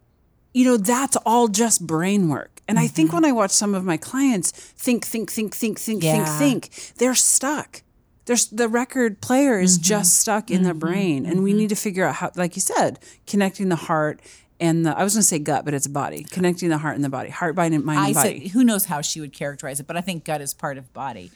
[0.54, 2.51] you know, that's all just brain work.
[2.72, 3.16] And I think mm-hmm.
[3.16, 6.24] when I watch some of my clients think, think, think, think, think, Yeah.
[6.24, 7.82] think, think, they're stuck.
[8.24, 9.82] There's the record player is mm-hmm.
[9.82, 10.78] just stuck in their mm-hmm.
[10.78, 11.26] brain.
[11.26, 14.22] And we need to figure out how, like you said, connecting the heart
[14.58, 17.04] and the, I was going to say gut, but it's body, connecting the heart and
[17.04, 18.40] the body, heart, mind, and mind, I and body.
[18.40, 20.90] said, who knows how she would characterize it, but I think gut is part of
[20.94, 21.30] body.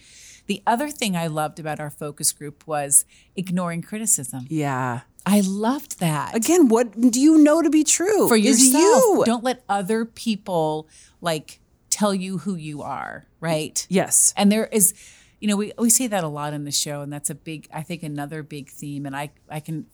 [0.46, 4.46] The other thing I loved about our focus group was ignoring criticism.
[4.48, 5.00] yeah.
[5.26, 6.36] I loved that.
[6.36, 8.28] Again, what do you know to be true?
[8.28, 9.02] for Is yourself.
[9.04, 9.22] you.
[9.26, 10.88] Don't let other people
[11.20, 11.58] like
[11.90, 13.84] tell you who you are, right?
[13.90, 14.32] Yes.
[14.36, 14.94] And there is,
[15.40, 17.66] you know, we, we say that a lot in the show, and that's a big,
[17.74, 19.04] I think, another big theme.
[19.04, 19.86] And I, I can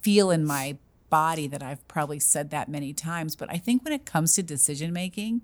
[0.00, 0.78] feel in my
[1.10, 3.36] body that I've probably said that many times.
[3.36, 5.42] But I think when it comes to decision making,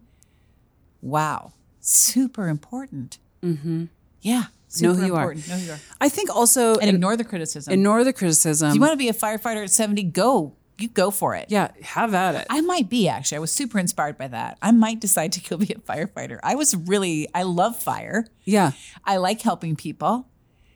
[1.03, 3.19] wow, super important.
[3.43, 3.87] Mm-hmm.
[4.23, 4.45] Yeah.
[4.81, 5.21] Know Super who you are.
[5.33, 5.49] important.
[5.49, 5.81] Know who you are.
[6.01, 7.73] I think also And ignore the criticism.
[7.73, 8.69] ignore the criticism.
[8.71, 10.55] if you want to be a firefighter at 70, go.
[10.79, 11.47] You go for it.
[11.49, 12.47] yeah, have at it.
[12.51, 13.37] I might be actually.
[13.37, 14.59] I was super inspired by that.
[14.61, 16.39] I might decide to go be a firefighter.
[16.43, 18.27] I was really, I love fire.
[18.45, 18.73] yeah.
[19.05, 20.29] I like helping people.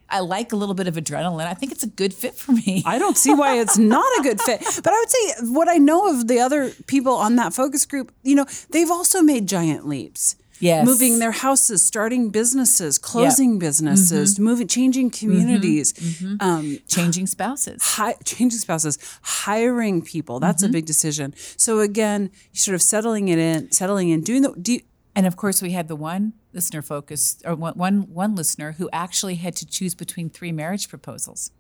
[0.09, 1.47] I like a little bit of adrenaline.
[1.47, 2.82] I think it's a good fit for me.
[2.86, 4.61] I don't see why it's not a good fit.
[4.82, 8.11] But I would say what I know of the other people on that focus group,
[8.22, 10.34] you know, they've also made giant leaps.
[10.61, 10.84] Yes.
[10.86, 14.44] Moving their houses, starting businesses, closing businesses, mm-hmm.
[14.44, 15.26] moving, changing mm-hmm.
[15.26, 16.36] communities, mm-hmm.
[16.40, 17.82] um, Changing spouses.
[17.82, 20.38] hi, changing spouses, hiring people.
[20.38, 21.34] That's a big decision.
[21.56, 24.52] So again, sort of settling it in, settling in, doing the.
[24.52, 24.80] Do you,
[25.16, 28.88] And of course, we had the one listener focus, or one, one, one listener who
[28.92, 31.52] actually had to choose between three marriage proposals.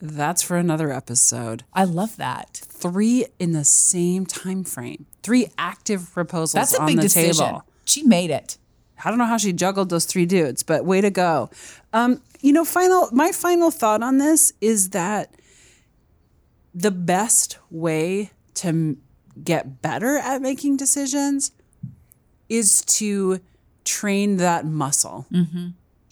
[0.00, 1.64] that's for another episode.
[1.74, 2.48] I love that.
[2.64, 5.04] Three in the same time frame.
[5.22, 7.44] Three active proposals That's a on big the decision.
[7.46, 7.64] table.
[7.90, 8.56] She made it.
[9.04, 11.50] I don't know how she juggled those three dudes, but way to go.
[11.92, 15.34] Um, you know, final my final thought on this is that
[16.74, 19.02] the best way to m-
[19.42, 21.52] get better at making decisions
[22.48, 23.40] is to
[23.84, 25.26] train that muscle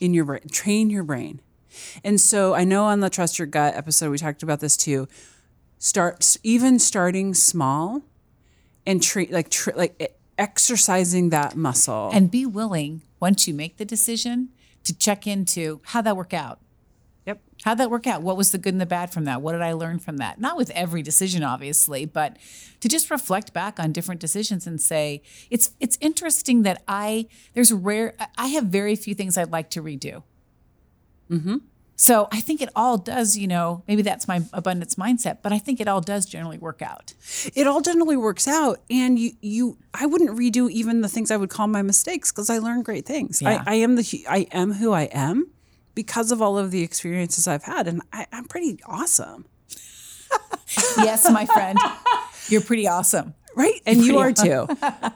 [0.01, 1.41] in your brain, train your brain.
[2.03, 5.07] And so I know on the Trust Your Gut episode, we talked about this too.
[5.79, 8.03] Start even starting small
[8.87, 12.11] and treat like tr- like exercising that muscle.
[12.13, 14.51] And be willing, once you make the decision,
[14.85, 16.61] to check into how that work out.
[17.27, 17.41] yep.
[17.65, 18.23] How'd that work out?
[18.23, 19.43] What was the good and the bad from that?
[19.43, 20.41] What did I learn from that?
[20.41, 22.39] Not with every decision, obviously, but
[22.81, 27.73] to just reflect back on different decisions and say, it's it's interesting that I there's
[27.73, 30.23] rare I have very few things I'd like to redo.
[31.31, 31.57] Mm-hmm.
[32.01, 35.59] So I think it all does, you know, maybe that's my abundance mindset, but I
[35.59, 37.13] think it all does generally work out.
[37.57, 41.37] It all generally works out, and you you I wouldn't redo even the things I
[41.37, 43.43] would call my mistakes because I learned great things.
[43.43, 43.65] Yeah.
[43.67, 45.49] I, I am the, I am who I am
[45.97, 49.47] because of all of the experiences I've had, and I, I'm pretty awesome.
[50.99, 51.79] Yes, my friend.
[52.49, 53.35] You're pretty awesome.
[53.57, 54.69] Right, and you are too.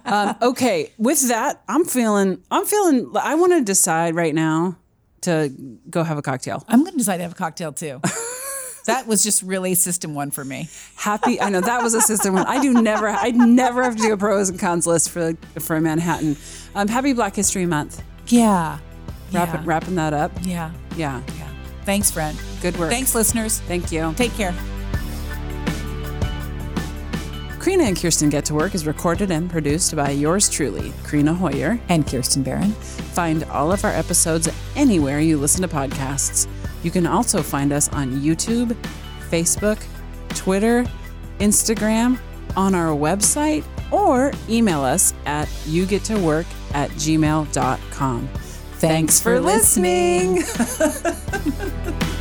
[0.07, 2.43] um, okay, with that, I'm feeling.
[2.51, 3.12] I'm feeling.
[3.14, 4.78] I want to decide right now
[5.23, 5.53] to
[5.91, 6.64] go have a cocktail.
[6.68, 8.01] I'm going to decide to have a cocktail too.
[8.87, 10.68] that was just really system one for me.
[10.97, 11.41] Happy.
[11.41, 12.47] I know that was a system one.
[12.47, 13.09] I do never.
[13.09, 16.37] I'd never have to do a pros and cons list for for Manhattan.
[16.75, 18.03] Um, happy Black History Month.
[18.29, 18.79] Yeah.
[19.33, 19.62] Wrap, yeah.
[19.64, 20.33] Wrapping that up.
[20.43, 20.73] Yeah.
[20.97, 21.23] Yeah.
[21.39, 21.49] Yeah.
[21.85, 22.39] Thanks, friend.
[22.61, 22.91] Good work.
[22.91, 23.61] Thanks, listeners.
[23.61, 24.12] Thank you.
[24.16, 24.55] Take care.
[27.62, 31.78] Krina and Kirsten Get to Work is recorded and produced by yours truly, Krina Hoyer.
[31.88, 32.72] And Kirsten Barron.
[32.72, 36.48] Find all of our episodes anywhere you listen to podcasts.
[36.82, 38.76] You can also find us on YouTube,
[39.30, 39.80] Facebook,
[40.30, 40.84] Twitter,
[41.38, 42.18] Instagram,
[42.56, 48.28] on our website, or email us at yougettowork at gmail.com.
[48.72, 50.42] Thanks for listening.